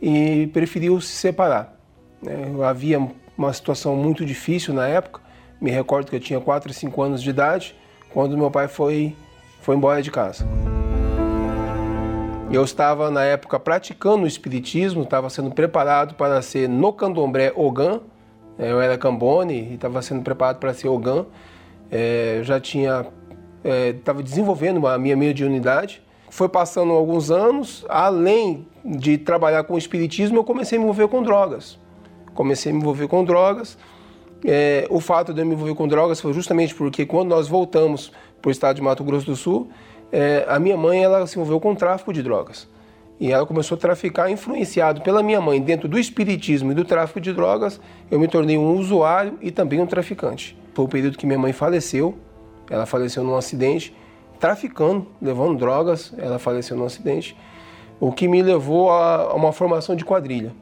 [0.00, 1.78] e preferiu se separar.
[2.22, 2.32] Né?
[2.64, 5.20] Havia uma situação muito difícil na época.
[5.60, 7.76] Me recordo que eu tinha 4 e 5 anos de idade
[8.10, 9.14] quando meu pai foi,
[9.60, 10.46] foi embora de casa.
[12.50, 18.00] Eu estava na época praticando o espiritismo, estava sendo preparado para ser no candomblé Ogã,
[18.58, 21.26] é, eu era Cambone e estava sendo preparado para ser Ogan.
[21.90, 23.06] É, já tinha
[23.94, 26.02] estava é, desenvolvendo a minha mediunidade.
[26.30, 31.08] Foi passando alguns anos, além de trabalhar com o espiritismo, eu comecei a me envolver
[31.08, 31.78] com drogas.
[32.34, 33.78] Comecei a me envolver com drogas.
[34.44, 38.12] É, o fato de eu me envolver com drogas foi justamente porque quando nós voltamos
[38.40, 39.68] para o estado de Mato Grosso do Sul,
[40.12, 42.68] é, a minha mãe ela se envolveu com tráfico de drogas.
[43.20, 47.20] E ela começou a traficar, influenciado pela minha mãe dentro do espiritismo e do tráfico
[47.20, 50.56] de drogas, eu me tornei um usuário e também um traficante.
[50.72, 52.16] Foi o período que minha mãe faleceu,
[52.70, 53.94] ela faleceu num acidente,
[54.38, 57.36] traficando, levando drogas, ela faleceu num acidente,
[57.98, 60.52] o que me levou a uma formação de quadrilha.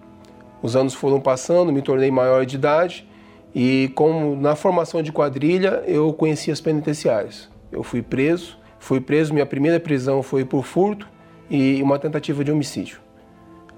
[0.63, 3.07] Os anos foram passando, me tornei maior de idade
[3.55, 7.51] e como na formação de quadrilha eu conheci as penitenciárias.
[7.71, 11.09] Eu fui preso, fui preso, minha primeira prisão foi por furto,
[11.51, 12.99] e uma tentativa de homicídio.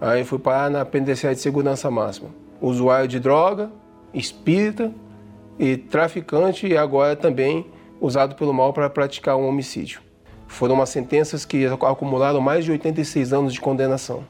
[0.01, 2.31] Aí fui parar na penitenciária de segurança máxima.
[2.61, 3.71] Usuário de droga,
[4.13, 4.93] espírita
[5.59, 7.67] e traficante e agora também
[8.01, 10.01] usado pelo mal para praticar um homicídio.
[10.47, 14.25] Foram umas sentenças que acumularam mais de 86 anos de condenação.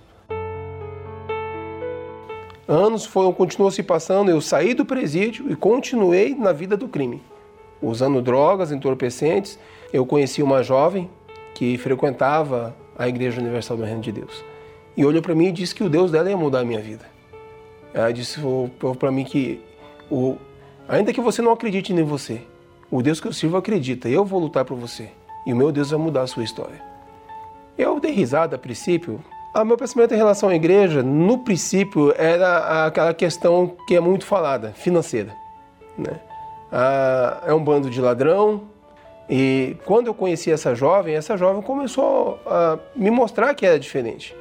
[2.67, 7.23] Anos foram continuou se passando, eu saí do presídio e continuei na vida do crime,
[7.81, 9.59] usando drogas, entorpecentes.
[9.93, 11.11] Eu conheci uma jovem
[11.55, 14.45] que frequentava a Igreja Universal do Reino de Deus.
[14.97, 17.07] E olhou para mim e disse que o Deus dela ia mudar a minha vida.
[17.95, 18.39] Ela disse
[18.99, 19.61] para mim que,
[20.11, 20.37] o,
[20.89, 22.43] ainda que você não acredite em você,
[22.91, 25.09] o Deus que eu sirvo acredita, eu vou lutar por você.
[25.47, 26.83] E o meu Deus vai mudar a sua história.
[27.77, 29.23] Eu dei risada a princípio.
[29.55, 34.27] O meu pensamento em relação à igreja, no princípio, era aquela questão que é muito
[34.27, 35.35] falada, financeira.
[35.97, 36.21] Né?
[36.71, 38.63] Ah, é um bando de ladrão,
[39.29, 44.35] e quando eu conheci essa jovem, essa jovem começou a me mostrar que era diferente.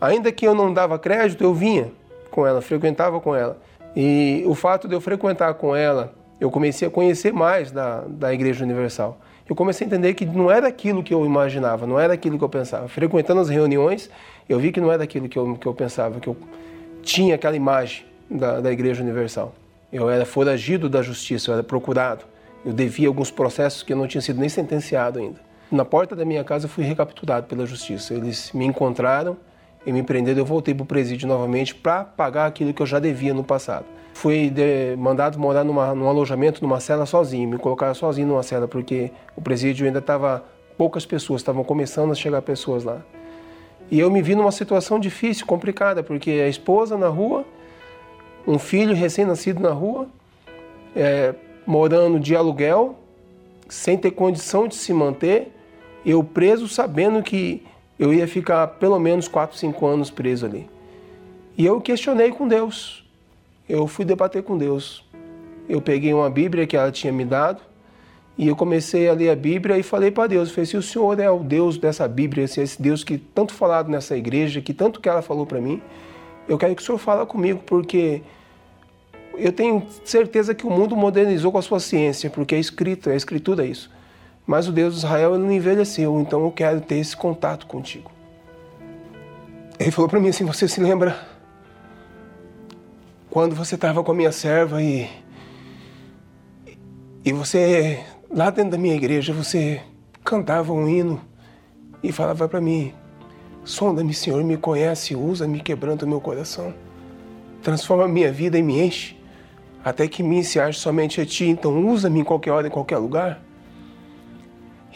[0.00, 1.90] Ainda que eu não dava crédito, eu vinha
[2.30, 3.58] com ela, frequentava com ela.
[3.96, 8.32] E o fato de eu frequentar com ela, eu comecei a conhecer mais da, da
[8.32, 9.18] Igreja Universal.
[9.48, 12.44] Eu comecei a entender que não era aquilo que eu imaginava, não era aquilo que
[12.44, 12.88] eu pensava.
[12.88, 14.10] Frequentando as reuniões,
[14.48, 16.36] eu vi que não era aquilo que eu, que eu pensava, que eu
[17.02, 19.54] tinha aquela imagem da, da Igreja Universal.
[19.92, 22.24] Eu era foragido da justiça, eu era procurado.
[22.66, 25.38] Eu devia alguns processos que eu não tinha sido nem sentenciado ainda.
[25.70, 28.12] Na porta da minha casa fui recapturado pela justiça.
[28.12, 29.36] Eles me encontraram
[29.86, 30.40] e me prenderam.
[30.40, 33.86] Eu voltei para o presídio novamente para pagar aquilo que eu já devia no passado.
[34.12, 38.66] fui de, mandado morar numa, num alojamento, numa cela sozinho, me colocaram sozinho numa cela,
[38.66, 40.44] porque o presídio ainda estava,
[40.76, 43.00] poucas pessoas, estavam começando a chegar pessoas lá.
[43.88, 47.44] E eu me vi numa situação difícil, complicada, porque a esposa na rua,
[48.44, 50.08] um filho recém-nascido na rua,
[50.96, 51.34] é,
[51.66, 52.96] morando de aluguel,
[53.68, 55.52] sem ter condição de se manter,
[56.04, 57.64] eu preso sabendo que
[57.98, 60.68] eu ia ficar pelo menos 4, 5 anos preso ali.
[61.58, 63.06] E eu questionei com Deus
[63.68, 65.04] eu fui debater com Deus.
[65.68, 67.60] Eu peguei uma Bíblia que ela tinha me dado
[68.38, 71.18] e eu comecei a ler a Bíblia e falei para Deus, falei, se o Senhor
[71.18, 75.08] é o Deus dessa Bíblia, esse Deus que tanto falado nessa igreja, que tanto que
[75.08, 75.82] ela falou para mim,
[76.46, 78.22] eu quero que o Senhor fale comigo, porque
[79.36, 83.16] eu tenho certeza que o mundo modernizou com a sua ciência, porque é escrito, é
[83.16, 83.90] escritura é isso.
[84.46, 88.10] Mas o Deus de Israel ele não envelheceu, então eu quero ter esse contato contigo.
[89.78, 91.18] Ele falou para mim assim, você se lembra
[93.28, 95.08] quando você estava com a minha serva e.
[97.24, 99.82] E você, lá dentro da minha igreja, você
[100.24, 101.20] cantava um hino
[102.02, 102.94] e falava para mim:
[103.64, 106.72] Sonda-me, Senhor, me conhece, usa-me, quebrando o meu coração.
[107.62, 109.15] Transforma a minha vida e me enche,
[109.86, 111.44] até que me se ache somente a Ti.
[111.44, 113.40] Então, usa-me em qualquer hora, em qualquer lugar.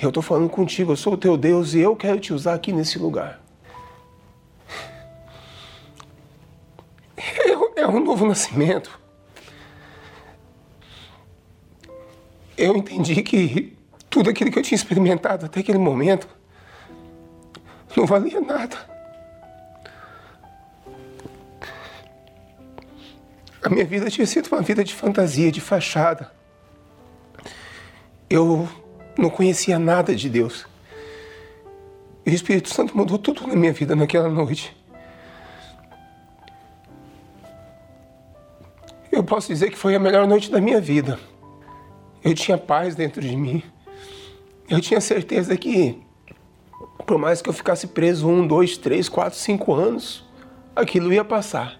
[0.02, 2.72] Eu estou falando contigo, eu sou o teu Deus e eu quero te usar aqui
[2.72, 3.40] nesse lugar.
[7.76, 8.98] é um novo nascimento.
[12.58, 13.76] Eu entendi que
[14.08, 16.26] tudo aquilo que eu tinha experimentado até aquele momento
[17.96, 18.76] não valia nada.
[23.62, 26.32] A minha vida tinha sido uma vida de fantasia, de fachada.
[28.28, 28.68] Eu
[29.18, 30.66] não conhecia nada de Deus.
[32.24, 34.76] E o Espírito Santo mudou tudo na minha vida naquela noite.
[39.10, 41.18] Eu posso dizer que foi a melhor noite da minha vida.
[42.22, 43.62] Eu tinha paz dentro de mim.
[44.68, 46.00] Eu tinha certeza que,
[47.04, 50.24] por mais que eu ficasse preso um, dois, três, quatro, cinco anos,
[50.76, 51.79] aquilo ia passar.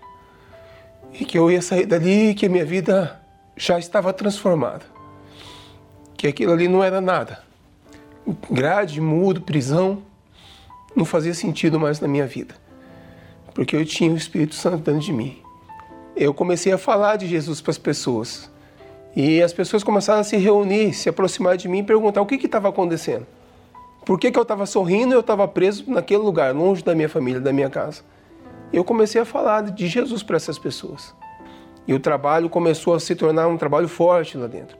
[1.13, 3.21] E que eu ia sair dali e que a minha vida
[3.57, 4.85] já estava transformada.
[6.17, 7.43] Que aquilo ali não era nada.
[8.51, 10.03] Grade, mudo, prisão,
[10.95, 12.55] não fazia sentido mais na minha vida.
[13.55, 15.41] Porque eu tinha o Espírito Santo dentro de mim
[16.21, 18.51] eu comecei a falar de Jesus para as pessoas.
[19.17, 22.35] E as pessoas começaram a se reunir, se aproximar de mim e perguntar o que
[22.35, 23.27] estava acontecendo.
[24.05, 27.09] Por que, que eu estava sorrindo e eu estava preso naquele lugar, longe da minha
[27.09, 28.03] família, da minha casa?
[28.73, 31.15] Eu comecei a falar de Jesus para essas pessoas.
[31.89, 34.77] E o trabalho começou a se tornar um trabalho forte lá dentro.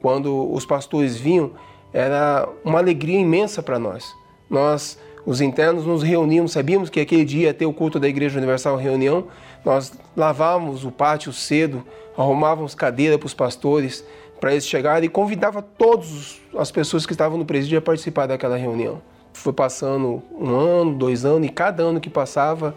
[0.00, 1.50] Quando os pastores vinham,
[1.92, 4.14] era uma alegria imensa para nós.
[4.48, 8.38] Nós, os internos, nos reuníamos, sabíamos que aquele dia ia ter o culto da Igreja
[8.38, 9.26] Universal Reunião,
[9.64, 11.84] nós lavávamos o pátio cedo,
[12.16, 14.04] arrumávamos cadeira para os pastores,
[14.38, 18.56] para eles chegarem e convidava todas as pessoas que estavam no presídio a participar daquela
[18.56, 19.00] reunião.
[19.32, 22.74] Foi passando um ano, dois anos, e cada ano que passava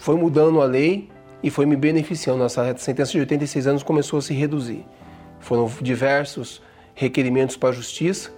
[0.00, 1.08] foi mudando a lei
[1.42, 2.38] e foi me beneficiando.
[2.38, 4.84] Nossa sentença de 86 anos começou a se reduzir.
[5.38, 6.62] Foram diversos
[6.94, 8.30] requerimentos para a justiça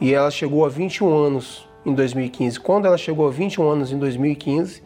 [0.00, 2.60] e ela chegou a 21 anos em 2015.
[2.60, 4.82] Quando ela chegou a 21 anos em 2015,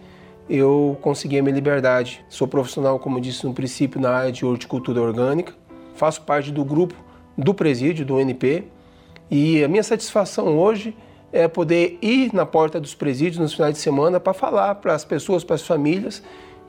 [0.49, 2.25] eu consegui a minha liberdade.
[2.29, 5.55] Sou profissional, como disse no princípio, na área de horticultura orgânica.
[5.95, 6.95] Faço parte do grupo
[7.37, 8.65] do presídio, do UNP.
[9.31, 10.97] E a minha satisfação hoje
[11.33, 15.05] é poder ir na porta dos presídios nos finais de semana para falar para as
[15.05, 16.23] pessoas, para as famílias,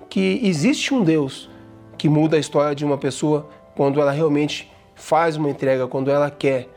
[0.10, 1.50] que existe um Deus
[1.98, 6.30] que muda a história de uma pessoa quando ela realmente faz uma entrega, quando ela
[6.30, 6.70] quer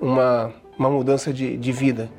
[0.00, 2.10] uma, uma mudança de, de vida.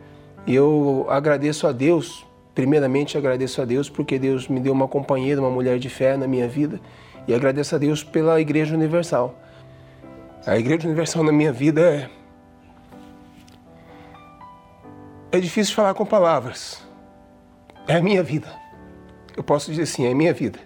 [0.45, 2.25] Eu agradeço a Deus
[2.59, 6.27] Primeiramente, agradeço a Deus porque Deus me deu uma companheira, uma mulher de fé na
[6.27, 6.77] minha vida
[7.25, 9.33] e agradeço a Deus pela Igreja Universal.
[10.45, 12.09] A Igreja Universal na minha vida é.
[15.31, 16.81] É difícil falar com palavras.
[17.87, 18.47] É a minha vida.
[19.35, 20.59] Eu posso dizer assim, é a minha vida.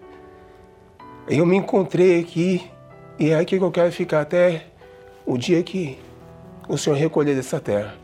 [1.28, 2.70] Eu me encontrei aqui
[3.20, 4.68] e é aqui que eu quero ficar até
[5.26, 5.98] o dia que
[6.68, 7.96] o Senhor recolher dessa terra.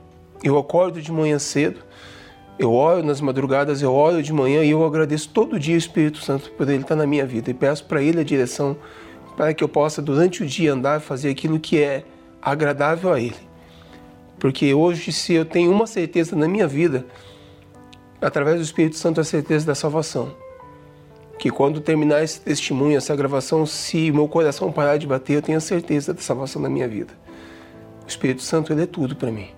[0.44, 1.84] Eu acordo de manhã cedo
[2.60, 6.18] eu oro nas madrugadas, eu oro de manhã e eu agradeço todo dia o Espírito
[6.18, 8.76] Santo por ele estar na minha vida e peço para ele a direção
[9.38, 12.04] para que eu possa durante o dia andar e fazer aquilo que é
[12.42, 13.49] agradável a ele.
[14.40, 17.06] Porque hoje, se eu tenho uma certeza na minha vida,
[18.22, 20.34] através do Espírito Santo, a certeza da salvação.
[21.38, 25.58] Que quando terminar esse testemunho, essa gravação, se meu coração parar de bater, eu tenho
[25.58, 27.14] a certeza da salvação na minha vida.
[28.06, 29.50] O Espírito Santo, ele é tudo para mim.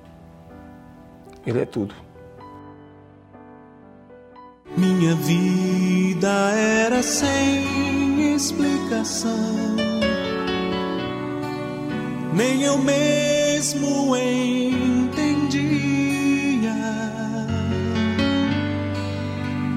[1.45, 1.95] Ele é tudo.
[4.77, 9.81] Minha vida era sem explicação.
[12.33, 13.40] nem eu mesmo
[14.17, 15.61] entendia.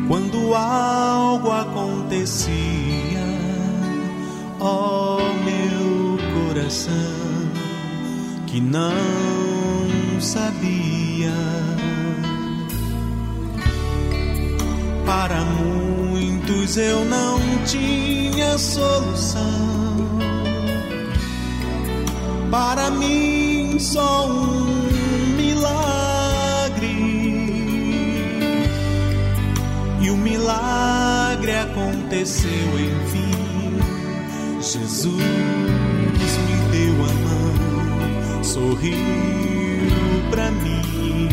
[0.09, 2.55] Quando algo acontecia,
[4.59, 6.89] ó oh, meu coração,
[8.47, 8.95] que não
[10.18, 11.35] sabia.
[15.05, 19.85] Para muitos eu não tinha solução
[22.51, 23.43] para mim
[23.79, 26.87] só um milagre.
[30.01, 33.35] E o milagre aconteceu enfim.
[34.61, 38.97] Jesus me deu a mão, sorriu
[40.31, 41.29] para mim.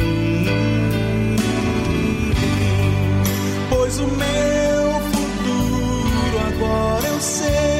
[3.70, 7.72] Pois o meu futuro agora eu sei.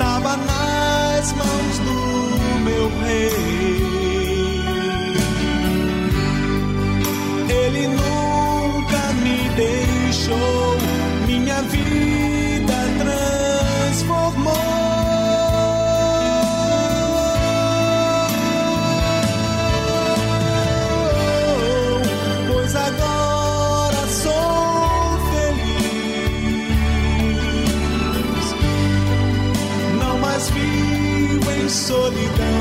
[0.00, 0.36] estava
[1.20, 3.30] nas mãos do meu rei.
[7.50, 10.78] Ele nunca me deixou,
[11.26, 12.19] minha vida
[31.90, 32.60] solidão.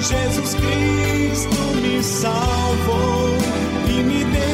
[0.00, 3.28] Jesus Cristo me salvou
[3.88, 4.49] e me deu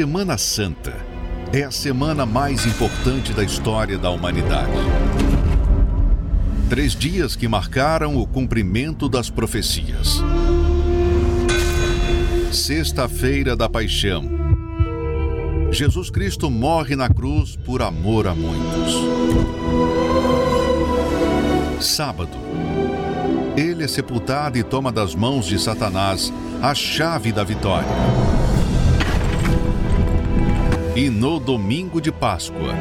[0.00, 0.96] Semana Santa
[1.52, 4.72] é a semana mais importante da história da humanidade.
[6.70, 10.22] Três dias que marcaram o cumprimento das profecias.
[12.50, 14.24] Sexta-feira da Paixão.
[15.70, 18.94] Jesus Cristo morre na cruz por amor a muitos.
[21.78, 22.38] Sábado.
[23.54, 26.32] Ele é sepultado e toma das mãos de Satanás
[26.62, 28.29] a chave da vitória.
[30.96, 32.74] E no domingo de Páscoa,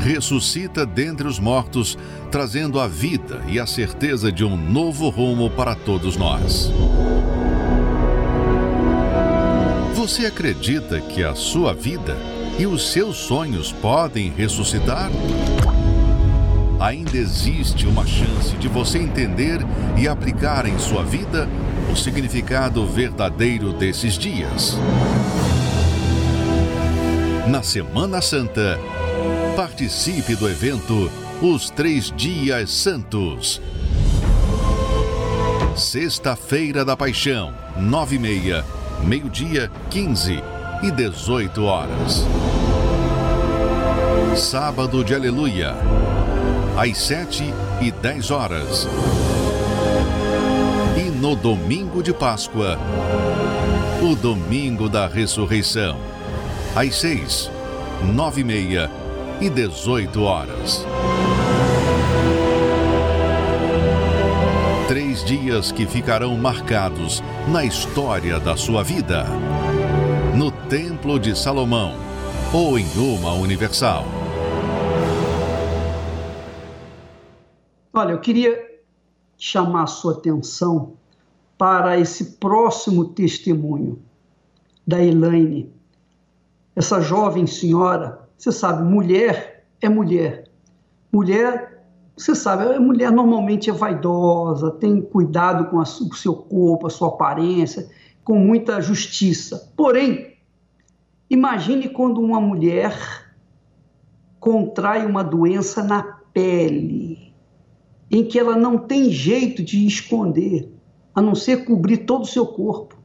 [0.00, 1.98] ressuscita dentre os mortos,
[2.30, 6.72] trazendo a vida e a certeza de um novo rumo para todos nós.
[9.94, 12.16] Você acredita que a sua vida
[12.58, 15.10] e os seus sonhos podem ressuscitar?
[16.80, 19.60] Ainda existe uma chance de você entender
[19.96, 21.48] e aplicar em sua vida
[21.92, 24.76] o significado verdadeiro desses dias.
[27.54, 28.80] Na Semana Santa,
[29.54, 31.08] participe do evento
[31.40, 33.62] Os Três Dias Santos.
[35.76, 38.64] Sexta-feira da Paixão, nove e meia,
[39.04, 40.42] meio-dia, quinze
[40.82, 42.26] e dezoito horas.
[44.34, 45.76] Sábado de Aleluia,
[46.76, 47.44] às sete
[47.80, 48.88] e dez horas.
[50.96, 52.76] E no domingo de Páscoa,
[54.02, 56.13] o domingo da ressurreição,
[56.74, 57.48] às seis,
[58.14, 58.90] nove e meia
[59.40, 60.84] e dezoito horas.
[64.88, 69.24] Três dias que ficarão marcados na história da sua vida.
[70.36, 71.94] No Templo de Salomão
[72.52, 74.04] ou em uma universal.
[77.92, 78.80] Olha, eu queria
[79.38, 80.94] chamar a sua atenção
[81.56, 84.02] para esse próximo testemunho
[84.84, 85.73] da Elaine.
[86.76, 90.44] Essa jovem senhora, você sabe, mulher é mulher.
[91.12, 91.74] Mulher
[92.16, 96.90] você sabe, a mulher normalmente é vaidosa, tem cuidado com a, o seu corpo, a
[96.90, 97.88] sua aparência,
[98.22, 99.72] com muita justiça.
[99.76, 100.36] Porém,
[101.28, 102.96] imagine quando uma mulher
[104.38, 106.02] contrai uma doença na
[106.32, 107.34] pele,
[108.10, 110.72] em que ela não tem jeito de esconder,
[111.12, 112.96] a não ser cobrir todo o seu corpo.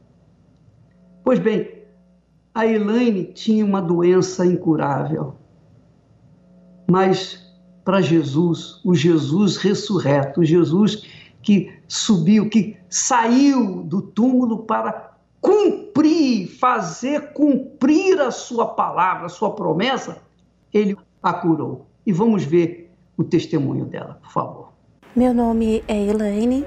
[1.24, 1.79] Pois bem,
[2.54, 5.34] a Elaine tinha uma doença incurável,
[6.90, 7.46] mas
[7.84, 11.06] para Jesus, o Jesus ressurreto, o Jesus
[11.42, 19.52] que subiu, que saiu do túmulo para cumprir, fazer cumprir a sua palavra, a sua
[19.54, 20.22] promessa,
[20.72, 21.86] ele a curou.
[22.04, 24.68] E vamos ver o testemunho dela, por favor.
[25.14, 26.64] Meu nome é Elaine.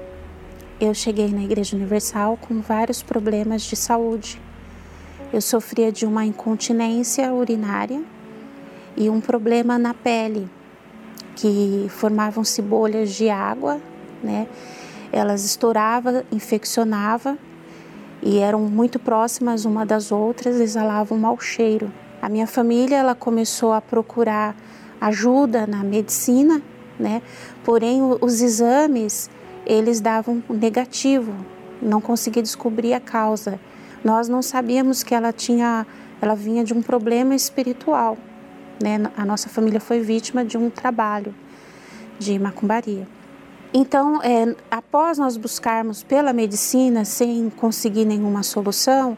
[0.80, 4.40] Eu cheguei na Igreja Universal com vários problemas de saúde.
[5.34, 8.00] Eu sofria de uma incontinência urinária
[8.96, 10.48] e um problema na pele,
[11.34, 13.80] que formavam-se bolhas de água,
[14.22, 14.46] né?
[15.10, 17.36] Elas estouravam, infeccionavam
[18.22, 21.92] e eram muito próximas uma das outras, exalavam um mau cheiro.
[22.22, 24.54] A minha família ela começou a procurar
[25.00, 26.62] ajuda na medicina,
[26.96, 27.20] né?
[27.64, 29.28] Porém os exames
[29.66, 31.34] eles davam negativo,
[31.82, 33.58] não conseguia descobrir a causa.
[34.04, 35.86] Nós não sabíamos que ela tinha,
[36.20, 38.18] ela vinha de um problema espiritual.
[38.80, 39.10] Né?
[39.16, 41.34] A nossa família foi vítima de um trabalho
[42.18, 43.08] de macumbaria.
[43.72, 49.16] Então, é, após nós buscarmos pela medicina sem conseguir nenhuma solução,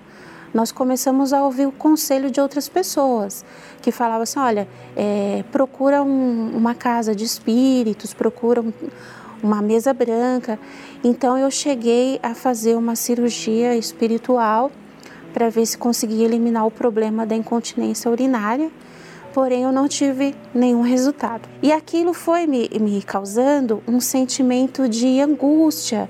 [0.54, 3.44] nós começamos a ouvir o conselho de outras pessoas
[3.82, 4.66] que falavam assim: olha,
[4.96, 8.72] é, procura um, uma casa de espíritos, procura um,
[9.46, 10.58] uma mesa branca.
[11.02, 14.70] Então, eu cheguei a fazer uma cirurgia espiritual
[15.32, 18.70] para ver se conseguia eliminar o problema da incontinência urinária
[19.36, 21.46] porém eu não tive nenhum resultado.
[21.62, 26.08] E aquilo foi me, me causando um sentimento de angústia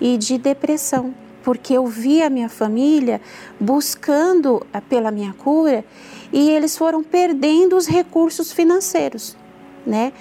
[0.00, 1.14] e de depressão,
[1.44, 3.20] porque eu vi a minha família
[3.60, 5.84] buscando eh, pela minha cura
[6.32, 9.36] e eles foram perdendo os recursos financeiros,
[9.86, 10.12] né?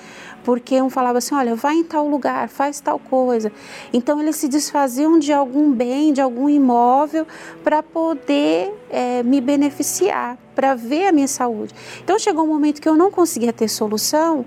[0.44, 3.52] Porque um falava assim, olha, vai em tal lugar, faz tal coisa.
[3.92, 7.26] Então eles se desfaziam de algum bem, de algum imóvel
[7.64, 11.74] para poder é, me beneficiar, para ver a minha saúde.
[12.04, 14.46] Então chegou um momento que eu não conseguia ter solução.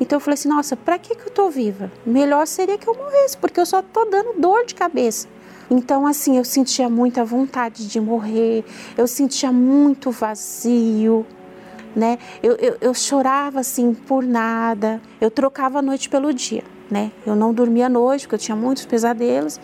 [0.00, 1.90] Então eu falei assim, nossa, para que, que eu estou viva?
[2.04, 5.28] Melhor seria que eu morresse, porque eu só estou dando dor de cabeça.
[5.68, 8.64] Então, assim, eu sentia muita vontade de morrer,
[8.96, 11.26] eu sentia muito vazio,
[11.96, 12.18] né?
[12.42, 17.10] Eu, eu, eu chorava assim por nada, eu trocava a noite pelo dia, né?
[17.24, 19.58] Eu não dormia à noite porque eu tinha muitos pesadelos.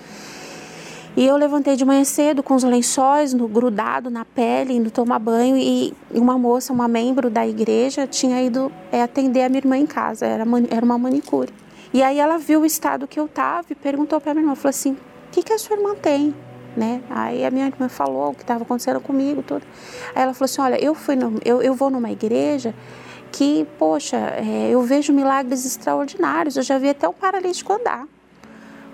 [1.14, 5.18] E eu levantei de manhã cedo com os lençóis no, grudado na pele, indo tomar
[5.18, 9.76] banho e uma moça, uma membro da igreja, tinha ido é, atender a minha irmã
[9.76, 11.52] em casa, era, era uma manicure.
[11.92, 14.70] E aí ela viu o estado que eu estava e perguntou para minha irmã, falou
[14.70, 14.96] assim, o
[15.30, 16.34] que, que a sua irmã tem?
[16.76, 17.02] Né?
[17.10, 19.62] Aí a minha irmã falou o que estava acontecendo comigo, tudo.
[20.14, 22.74] Aí ela falou assim, olha, eu fui, no, eu, eu vou numa igreja
[23.30, 26.56] que, poxa, é, eu vejo milagres extraordinários.
[26.56, 28.06] Eu já vi até um paralítico andar.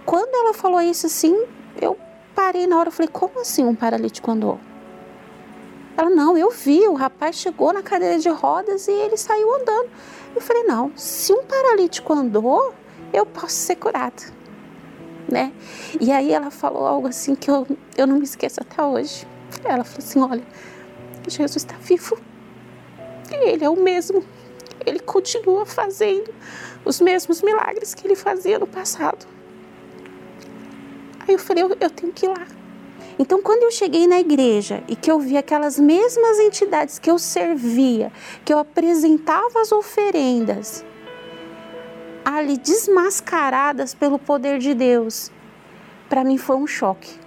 [0.04, 1.36] Quando ela falou isso assim,
[1.80, 1.96] eu
[2.34, 4.58] parei na hora, eu falei, como assim um paralítico andou?
[5.96, 9.90] Ela, não, eu vi, o rapaz chegou na cadeira de rodas e ele saiu andando.
[10.34, 12.72] Eu falei, não, se um paralítico andou,
[13.12, 14.38] eu posso ser curado
[15.30, 15.52] né?
[16.00, 17.66] E aí ela falou algo assim que eu,
[17.96, 19.26] eu não me esqueço até hoje.
[19.64, 20.42] Ela falou assim: olha,
[21.26, 22.18] Jesus está vivo.
[23.30, 24.24] Ele é o mesmo.
[24.86, 26.32] Ele continua fazendo
[26.84, 29.26] os mesmos milagres que ele fazia no passado.
[31.20, 32.46] Aí eu falei: eu, eu tenho que ir lá.
[33.18, 37.18] Então, quando eu cheguei na igreja e que eu vi aquelas mesmas entidades que eu
[37.18, 38.12] servia,
[38.44, 40.84] que eu apresentava as oferendas,
[42.36, 45.30] ali desmascaradas pelo poder de Deus.
[46.08, 47.18] para mim foi um choque.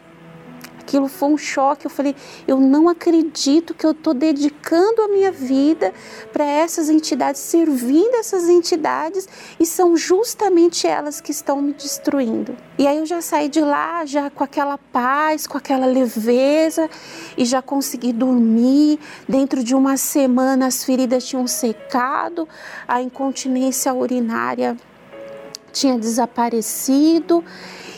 [0.79, 1.85] Aquilo foi um choque.
[1.85, 2.15] Eu falei,
[2.47, 5.93] eu não acredito que eu estou dedicando a minha vida
[6.33, 9.27] para essas entidades, servindo essas entidades
[9.59, 12.57] e são justamente elas que estão me destruindo.
[12.79, 16.89] E aí eu já saí de lá já com aquela paz, com aquela leveza
[17.37, 18.99] e já consegui dormir.
[19.29, 22.49] Dentro de uma semana as feridas tinham secado,
[22.87, 24.75] a incontinência urinária
[25.71, 27.43] tinha desaparecido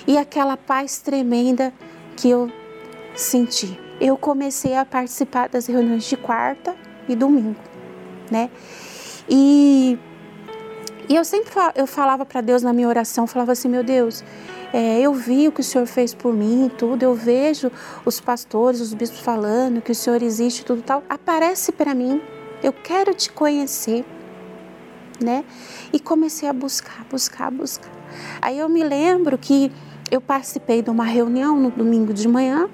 [0.05, 1.74] e aquela paz tremenda
[2.15, 2.51] que eu
[3.15, 3.80] senti.
[3.99, 6.76] Eu comecei a participar das reuniões de quarta
[7.07, 7.59] e domingo,
[8.30, 8.49] né?
[9.30, 9.97] E,
[11.07, 14.24] e eu sempre eu falava para Deus na minha oração, falava assim, meu Deus,
[14.74, 17.71] é, eu vi o que o Senhor fez por mim, tudo, eu vejo
[18.03, 21.03] os pastores, os bispos falando que o Senhor existe, tudo tal.
[21.07, 22.21] Aparece para mim,
[22.63, 24.03] eu quero te conhecer,
[25.20, 25.43] né?
[25.91, 27.91] E comecei a buscar, buscar, buscar.
[28.41, 29.72] Aí eu me lembro que
[30.11, 32.70] eu participei de uma reunião no domingo de manhã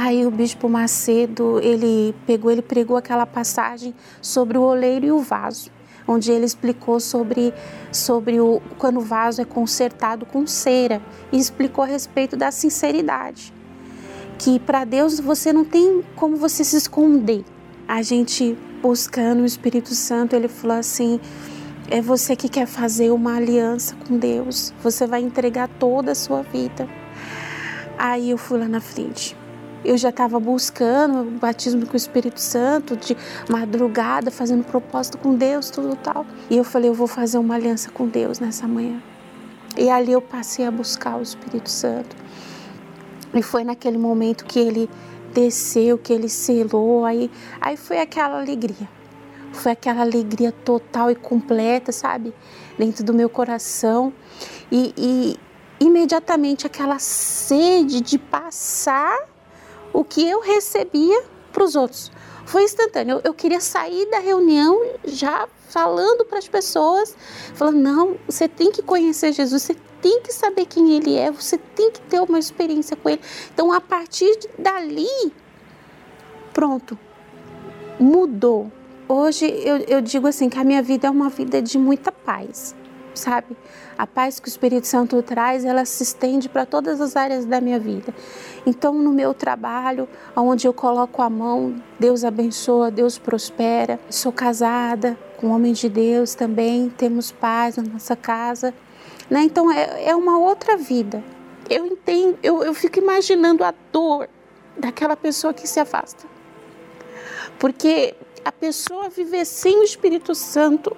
[0.00, 5.18] Aí o bispo Macedo, ele pegou, ele pregou aquela passagem sobre o oleiro e o
[5.18, 5.72] vaso,
[6.06, 7.52] onde ele explicou sobre,
[7.90, 13.52] sobre o, quando o vaso é consertado com cera e explicou a respeito da sinceridade.
[14.38, 17.44] Que para Deus você não tem como você se esconder.
[17.88, 21.18] A gente buscando o Espírito Santo, ele falou assim:
[21.90, 26.42] é você que quer fazer uma aliança com Deus, você vai entregar toda a sua
[26.42, 26.88] vida.
[27.98, 29.34] Aí eu fui lá na frente
[29.84, 33.16] eu já estava buscando o batismo com o Espírito Santo, de
[33.48, 36.26] madrugada, fazendo propósito com Deus, tudo tal.
[36.50, 39.00] E eu falei, eu vou fazer uma aliança com Deus nessa manhã.
[39.76, 42.16] E ali eu passei a buscar o Espírito Santo.
[43.32, 44.90] E foi naquele momento que ele
[45.32, 48.88] desceu, que ele selou, aí, aí foi aquela alegria.
[49.52, 52.34] Foi aquela alegria total e completa, sabe?
[52.78, 54.12] Dentro do meu coração.
[54.70, 55.36] E, e
[55.84, 59.18] imediatamente aquela sede de passar
[59.92, 61.22] o que eu recebia
[61.52, 62.12] para os outros.
[62.48, 63.16] Foi instantâneo.
[63.16, 67.14] Eu, eu, queria sair da reunião já falando para as pessoas,
[67.52, 71.58] falando: não, você tem que conhecer Jesus, você tem que saber quem Ele é, você
[71.58, 73.20] tem que ter uma experiência com Ele.
[73.52, 75.30] Então, a partir dali,
[76.54, 76.98] pronto,
[78.00, 78.72] mudou.
[79.06, 82.74] Hoje eu, eu digo assim que a minha vida é uma vida de muita paz
[83.18, 83.56] sabe?
[83.98, 87.60] A paz que o Espírito Santo traz, ela se estende para todas as áreas da
[87.60, 88.14] minha vida.
[88.64, 93.98] Então, no meu trabalho, onde eu coloco a mão, Deus abençoa, Deus prospera.
[94.08, 98.72] Sou casada com um homem de Deus também, temos paz na nossa casa.
[99.28, 99.42] Né?
[99.42, 101.20] Então, é, é uma outra vida.
[101.68, 104.28] Eu entendo, eu, eu fico imaginando a dor
[104.78, 106.24] daquela pessoa que se afasta.
[107.58, 110.96] Porque a pessoa viver sem o Espírito Santo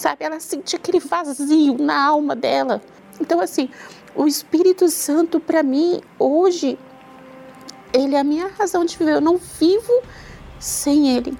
[0.00, 0.24] sabe?
[0.24, 2.80] Ela sentia aquele vazio na alma dela.
[3.20, 3.68] Então, assim,
[4.14, 6.78] o Espírito Santo, para mim, hoje,
[7.92, 9.14] ele é a minha razão de viver.
[9.14, 10.02] Eu não vivo
[10.58, 11.36] sem ele.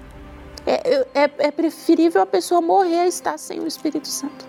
[0.66, 4.46] É, é, é preferível a pessoa morrer a estar sem o Espírito Santo.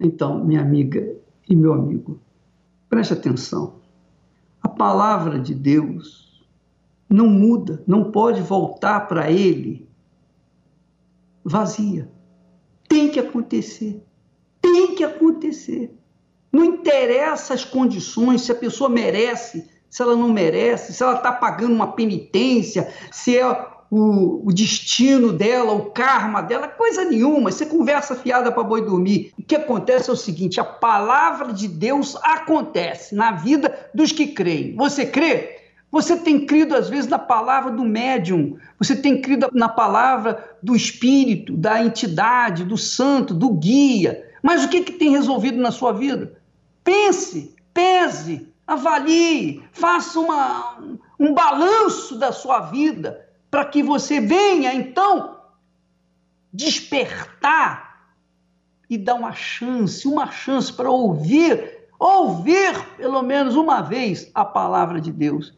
[0.00, 1.16] Então, minha amiga
[1.48, 2.18] e meu amigo,
[2.88, 3.74] preste atenção.
[4.62, 6.44] A palavra de Deus
[7.08, 9.85] não muda, não pode voltar para ele
[11.46, 12.10] vazia.
[12.88, 14.02] Tem que acontecer.
[14.60, 15.96] Tem que acontecer.
[16.52, 21.30] Não interessa as condições, se a pessoa merece, se ela não merece, se ela está
[21.30, 23.46] pagando uma penitência, se é
[23.90, 27.52] o, o, destino dela, o karma dela, coisa nenhuma.
[27.52, 29.32] Você conversa fiada para boi dormir.
[29.38, 34.28] O que acontece é o seguinte: a palavra de Deus acontece na vida dos que
[34.28, 34.74] creem.
[34.74, 35.55] Você crê?
[35.90, 40.74] Você tem crido, às vezes, na palavra do médium, você tem crido na palavra do
[40.74, 44.28] espírito, da entidade, do santo, do guia.
[44.42, 46.38] Mas o que, que tem resolvido na sua vida?
[46.82, 50.78] Pense, pese, avalie, faça uma,
[51.18, 55.38] um balanço da sua vida, para que você venha, então,
[56.52, 58.10] despertar
[58.90, 65.00] e dar uma chance, uma chance para ouvir, ouvir pelo menos uma vez a palavra
[65.00, 65.54] de Deus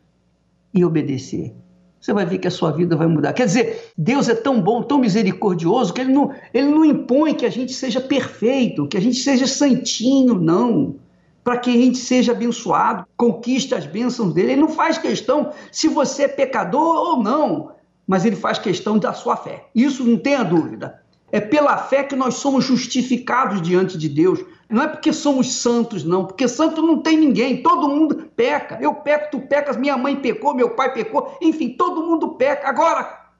[0.73, 1.55] e obedecer.
[2.01, 3.33] Você vai ver que a sua vida vai mudar.
[3.33, 7.45] Quer dizer, Deus é tão bom, tão misericordioso, que Ele não, ele não impõe que
[7.45, 10.97] a gente seja perfeito, que a gente seja santinho, não.
[11.43, 14.53] Para que a gente seja abençoado, conquiste as bênçãos dele.
[14.53, 17.73] Ele não faz questão se você é pecador ou não,
[18.07, 19.66] mas ele faz questão da sua fé.
[19.75, 21.03] Isso não tenha dúvida.
[21.33, 24.41] É pela fé que nós somos justificados diante de Deus.
[24.69, 28.79] Não é porque somos santos, não, porque santo não tem ninguém, todo mundo peca.
[28.81, 32.69] Eu peco, tu pecas, minha mãe pecou, meu pai pecou, enfim, todo mundo peca.
[32.69, 33.31] Agora,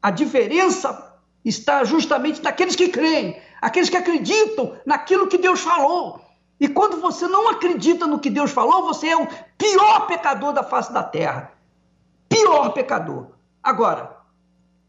[0.00, 6.20] a diferença está justamente naqueles que creem, aqueles que acreditam naquilo que Deus falou.
[6.60, 10.62] E quando você não acredita no que Deus falou, você é o pior pecador da
[10.62, 11.52] face da terra.
[12.28, 13.28] Pior pecador.
[13.62, 14.16] Agora,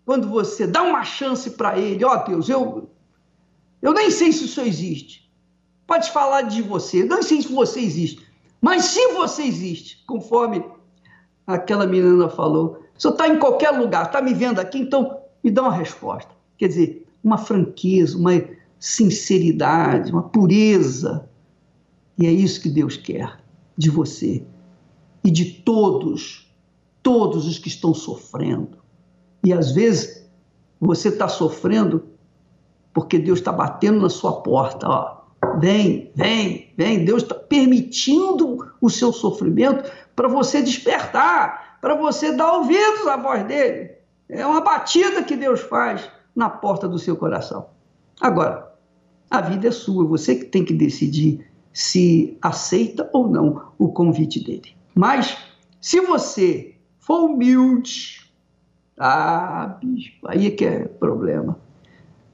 [0.06, 2.90] quando você dá uma chance para ele, ó oh, Deus, eu,
[3.82, 5.29] eu nem sei se isso existe.
[5.90, 8.24] Pode falar de você, não sei se você existe.
[8.62, 10.64] Mas se você existe, conforme
[11.48, 15.64] aquela menina falou, você está em qualquer lugar, está me vendo aqui, então me dá
[15.64, 16.30] uma resposta.
[16.60, 18.34] Quer dizer, uma franqueza, uma
[18.80, 21.28] sinceridade, uma pureza.
[22.20, 23.40] E é isso que Deus quer
[23.76, 24.46] de você
[25.24, 26.54] e de todos,
[27.02, 28.78] todos os que estão sofrendo.
[29.44, 30.30] E às vezes
[30.80, 32.04] você está sofrendo
[32.94, 35.19] porque Deus está batendo na sua porta, ó.
[35.60, 37.06] Vem, vem, vem.
[37.06, 43.46] Deus está permitindo o seu sofrimento para você despertar, para você dar ouvidos à voz
[43.46, 43.92] dele.
[44.28, 47.68] É uma batida que Deus faz na porta do seu coração.
[48.22, 48.74] Agora,
[49.30, 54.44] a vida é sua, você que tem que decidir se aceita ou não o convite
[54.44, 54.76] dele.
[54.94, 55.38] Mas,
[55.80, 58.30] se você for humilde,
[58.98, 61.58] ah, bicho, aí é que é problema.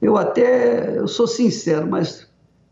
[0.02, 2.25] Eu até, eu sou sincero, mas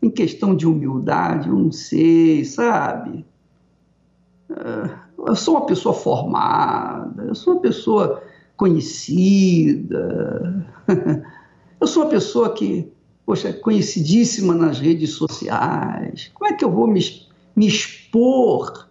[0.05, 3.25] em questão de humildade, eu não sei, sabe?
[4.49, 8.21] Ah, eu sou uma pessoa formada, eu sou uma pessoa
[8.55, 9.95] conhecida.
[11.77, 12.89] Eu sou uma pessoa que,
[13.25, 16.31] poxa, conhecidíssima nas redes sociais.
[16.33, 17.01] Como é que eu vou me,
[17.53, 18.87] me expor?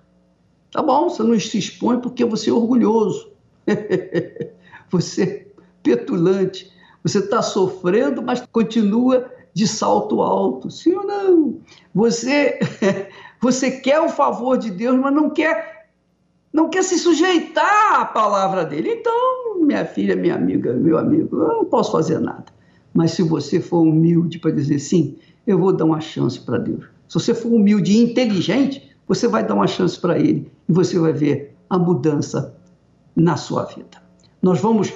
[0.71, 3.31] Tá bom, você não se expõe porque você é orgulhoso.
[4.93, 5.47] você é
[5.83, 6.71] petulante.
[7.03, 10.71] Você está sofrendo, mas continua de salto alto.
[10.71, 11.61] Sim ou não?
[11.95, 12.59] Você,
[13.41, 15.75] você quer o favor de Deus, mas não quer
[16.53, 18.89] não quer se sujeitar à palavra dele.
[19.01, 22.45] Então, minha filha, minha amiga, meu amigo, eu não posso fazer nada.
[22.95, 26.85] Mas se você for humilde para dizer sim, eu vou dar uma chance para Deus.
[27.09, 30.97] Se você for humilde e inteligente, você vai dar uma chance para Ele e você
[30.97, 32.57] vai ver a mudança
[33.17, 34.01] na sua vida.
[34.41, 34.93] Nós vamos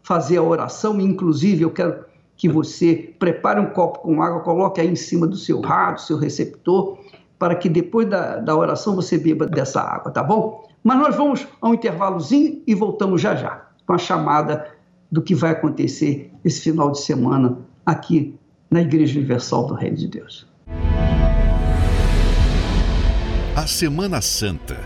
[0.00, 2.04] fazer a oração, inclusive eu quero
[2.36, 6.18] que você prepare um copo com água, coloque aí em cima do seu rádio, seu
[6.18, 6.98] receptor,
[7.38, 10.66] para que depois da, da oração você beba dessa água, tá bom?
[10.82, 14.66] Mas nós vamos a um intervalozinho e voltamos já já com a chamada
[15.10, 18.34] do que vai acontecer esse final de semana aqui
[18.70, 20.46] na Igreja Universal do Reino de Deus.
[23.56, 24.76] A Semana Santa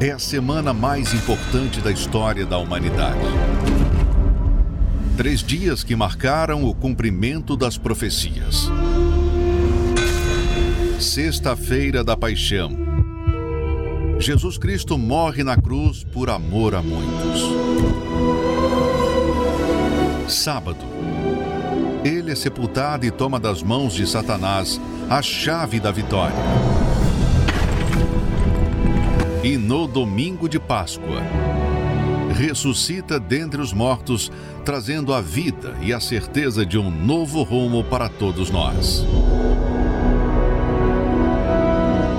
[0.00, 3.18] é a semana mais importante da história da humanidade.
[5.18, 8.70] Três dias que marcaram o cumprimento das profecias.
[11.00, 12.70] Sexta-feira da Paixão
[14.20, 17.42] Jesus Cristo morre na cruz por amor a muitos.
[20.28, 20.84] Sábado.
[22.04, 26.36] Ele é sepultado e toma das mãos de Satanás a chave da vitória.
[29.42, 31.22] E no domingo de Páscoa,
[32.38, 34.30] ressuscita dentre os mortos,
[34.64, 39.04] trazendo a vida e a certeza de um novo rumo para todos nós.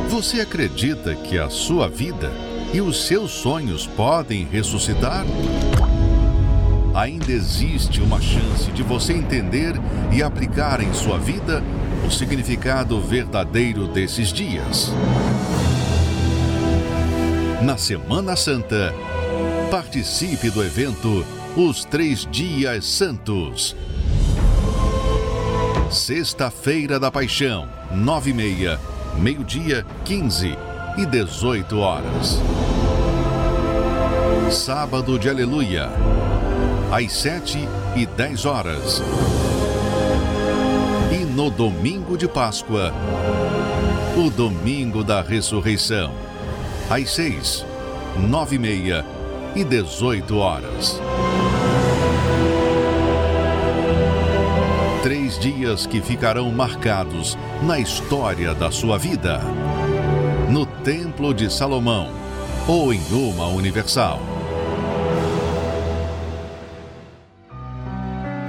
[0.09, 2.29] Você acredita que a sua vida
[2.73, 5.25] e os seus sonhos podem ressuscitar?
[6.93, 9.73] Ainda existe uma chance de você entender
[10.11, 11.63] e aplicar em sua vida
[12.05, 14.91] o significado verdadeiro desses dias.
[17.61, 18.93] Na Semana Santa,
[19.69, 21.23] participe do evento
[21.55, 23.75] Os Três Dias Santos.
[25.91, 28.79] Sexta-feira da Paixão, nove e meia
[29.19, 30.57] meio-dia, 15
[30.97, 32.39] e 18 horas.
[34.49, 35.89] Sábado de Aleluia,
[36.91, 37.59] às 7
[37.95, 39.03] e 10 horas.
[41.11, 42.91] E no domingo de Páscoa,
[44.17, 46.11] o domingo da ressurreição,
[46.89, 47.63] às 6,
[48.17, 49.18] 9 e meia
[49.55, 51.01] e 18 horas.
[55.03, 59.39] Três dias que ficarão marcados na história da sua vida.
[60.49, 62.09] No Templo de Salomão
[62.67, 64.19] ou em uma universal.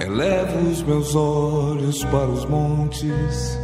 [0.01, 3.59] Elevo os meus olhos para os montes,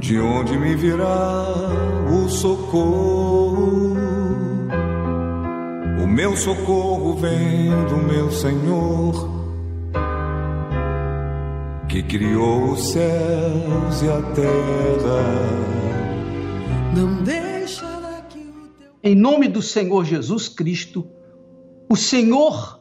[0.00, 1.44] de onde me virá
[2.10, 3.97] o socorro.
[6.08, 9.28] O meu socorro vem do meu Senhor
[11.86, 15.22] que criou os céus e a terra.
[16.96, 17.84] Não deixa
[18.30, 18.90] que o teu...
[19.04, 21.06] Em nome do Senhor Jesus Cristo,
[21.90, 22.80] o Senhor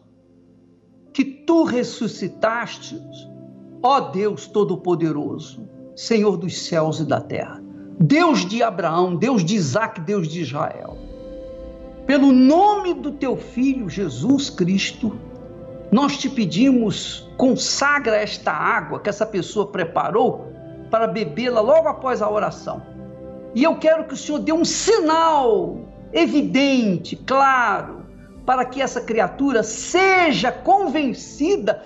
[1.13, 2.97] que tu ressuscitaste,
[3.84, 5.67] ó Deus Todo-Poderoso,
[5.97, 7.61] Senhor dos céus e da terra,
[7.99, 11.06] Deus de Abraão, Deus de Isaac, Deus de Israel.
[12.07, 15.19] Pelo nome do teu filho Jesus Cristo,
[15.91, 20.47] nós te pedimos, consagra esta água que essa pessoa preparou
[20.89, 22.81] para bebê-la logo após a oração.
[23.53, 25.81] E eu quero que o Senhor dê um sinal
[26.13, 28.05] evidente, claro,
[28.45, 31.83] para que essa criatura seja convencida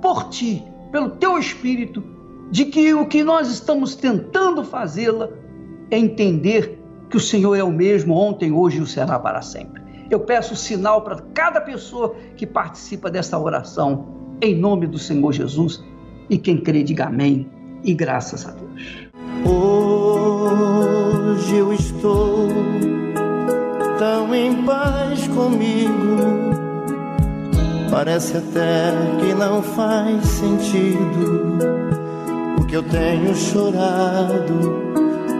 [0.00, 2.02] por ti, pelo teu espírito,
[2.50, 5.28] de que o que nós estamos tentando fazê-la
[5.90, 9.82] é entender que o Senhor é o mesmo ontem, hoje e o será para sempre.
[10.10, 14.06] Eu peço sinal para cada pessoa que participa dessa oração,
[14.40, 15.82] em nome do Senhor Jesus.
[16.30, 17.50] E quem crê, diga amém
[17.84, 19.08] e graças a Deus.
[19.44, 22.48] Hoje eu estou
[23.98, 26.58] tão em paz comigo.
[27.90, 31.58] Parece até que não faz sentido
[32.60, 34.87] o que eu tenho chorado,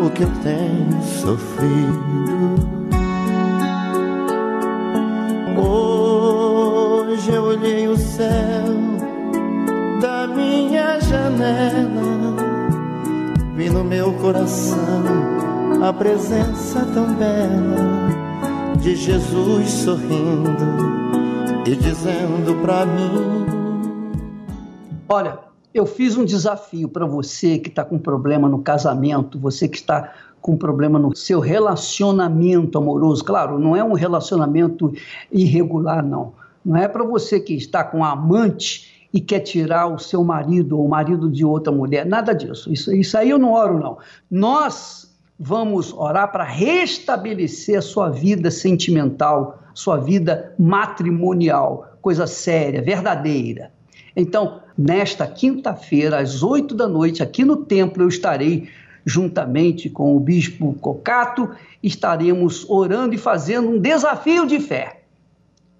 [0.00, 2.78] o que eu tenho sofrido.
[5.56, 8.28] Hoje eu olhei o céu
[10.00, 12.36] da minha janela,
[13.56, 14.78] vi no meu coração
[15.82, 18.08] a presença tão bela
[18.80, 21.08] de Jesus sorrindo
[21.66, 23.46] e dizendo para mim:
[25.08, 25.47] Olha,
[25.78, 30.12] eu fiz um desafio para você que está com problema no casamento, você que está
[30.40, 33.24] com problema no seu relacionamento amoroso.
[33.24, 34.92] Claro, não é um relacionamento
[35.30, 36.32] irregular, não.
[36.64, 40.86] Não é para você que está com amante e quer tirar o seu marido ou
[40.86, 42.04] o marido de outra mulher.
[42.04, 42.72] Nada disso.
[42.72, 43.98] Isso, isso aí eu não oro, não.
[44.30, 45.08] Nós
[45.38, 53.72] vamos orar para restabelecer a sua vida sentimental, sua vida matrimonial, coisa séria, verdadeira.
[54.20, 58.68] Então, nesta quinta-feira, às oito da noite, aqui no templo, eu estarei
[59.06, 61.48] juntamente com o bispo Cocato,
[61.80, 65.02] estaremos orando e fazendo um desafio de fé.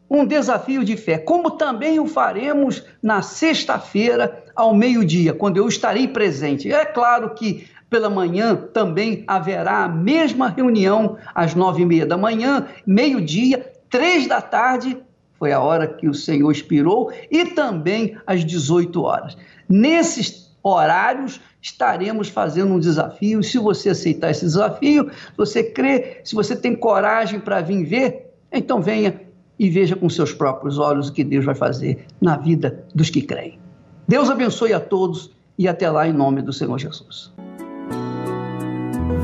[0.09, 6.07] Um desafio de fé, como também o faremos na sexta-feira, ao meio-dia, quando eu estarei
[6.07, 6.73] presente.
[6.73, 12.17] É claro que pela manhã também haverá a mesma reunião às nove e meia da
[12.17, 14.97] manhã, meio-dia, três da tarde,
[15.39, 19.37] foi a hora que o Senhor expirou, e também às 18 horas.
[19.69, 23.43] Nesses horários estaremos fazendo um desafio.
[23.43, 28.81] Se você aceitar esse desafio, você crê, se você tem coragem para vir ver, então
[28.81, 29.21] venha
[29.59, 33.23] e veja com seus próprios olhos o que Deus vai fazer na vida dos que
[33.23, 33.59] creem.
[34.07, 37.33] Deus abençoe a todos e até lá em nome do Senhor Jesus.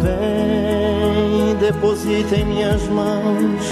[0.01, 0.64] Vem,
[1.65, 3.65] deposita em minhas mãos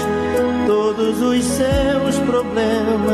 [0.65, 3.13] todos os seus problemas.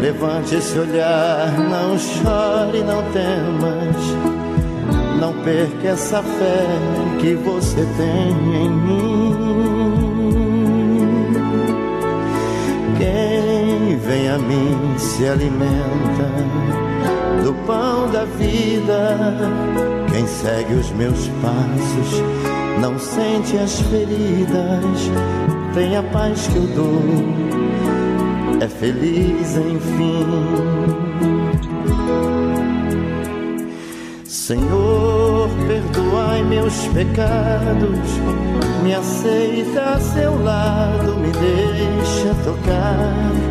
[0.00, 3.96] Levante esse olhar, não chore, não temas.
[5.20, 6.66] Não perca essa fé
[7.20, 8.30] que você tem
[8.64, 9.34] em mim.
[12.98, 16.28] Quem vem a mim se alimenta
[17.44, 19.16] do pão da vida.
[20.12, 25.10] Quem segue os meus passos não sente as feridas,
[25.74, 27.02] tem a paz que eu dou,
[28.60, 30.26] é feliz enfim.
[34.24, 37.98] Senhor, perdoai meus pecados,
[38.82, 43.46] me aceita a seu lado, me deixa tocar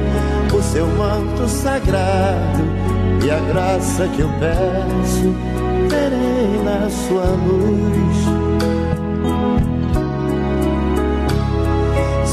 [0.57, 2.63] o seu manto sagrado
[3.25, 5.35] e a graça que eu peço
[5.89, 8.14] terei na sua luz.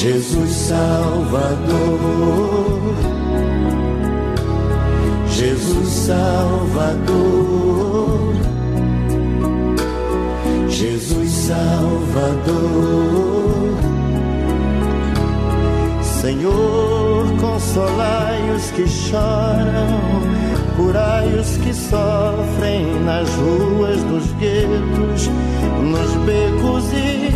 [0.00, 1.58] Jesus Salvador,
[5.26, 7.52] Jesus Salvador,
[10.68, 12.78] Jesus Salvador.
[16.00, 20.22] Senhor, consolai os que choram,
[20.76, 25.28] curai os que sofrem nas ruas dos guetos,
[25.82, 26.84] nos becos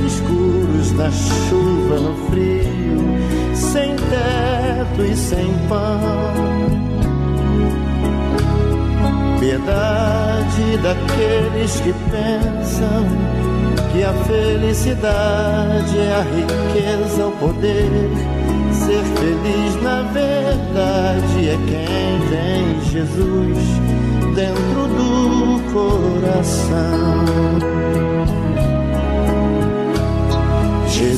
[0.06, 1.61] escuros, na chuva,
[2.00, 6.82] no frio, sem teto e sem pão.
[9.40, 13.32] Piedade daqueles que pensam
[13.92, 18.10] que a felicidade é a riqueza, o poder.
[18.72, 23.58] Ser feliz na verdade é quem tem Jesus
[24.34, 26.92] dentro do coração.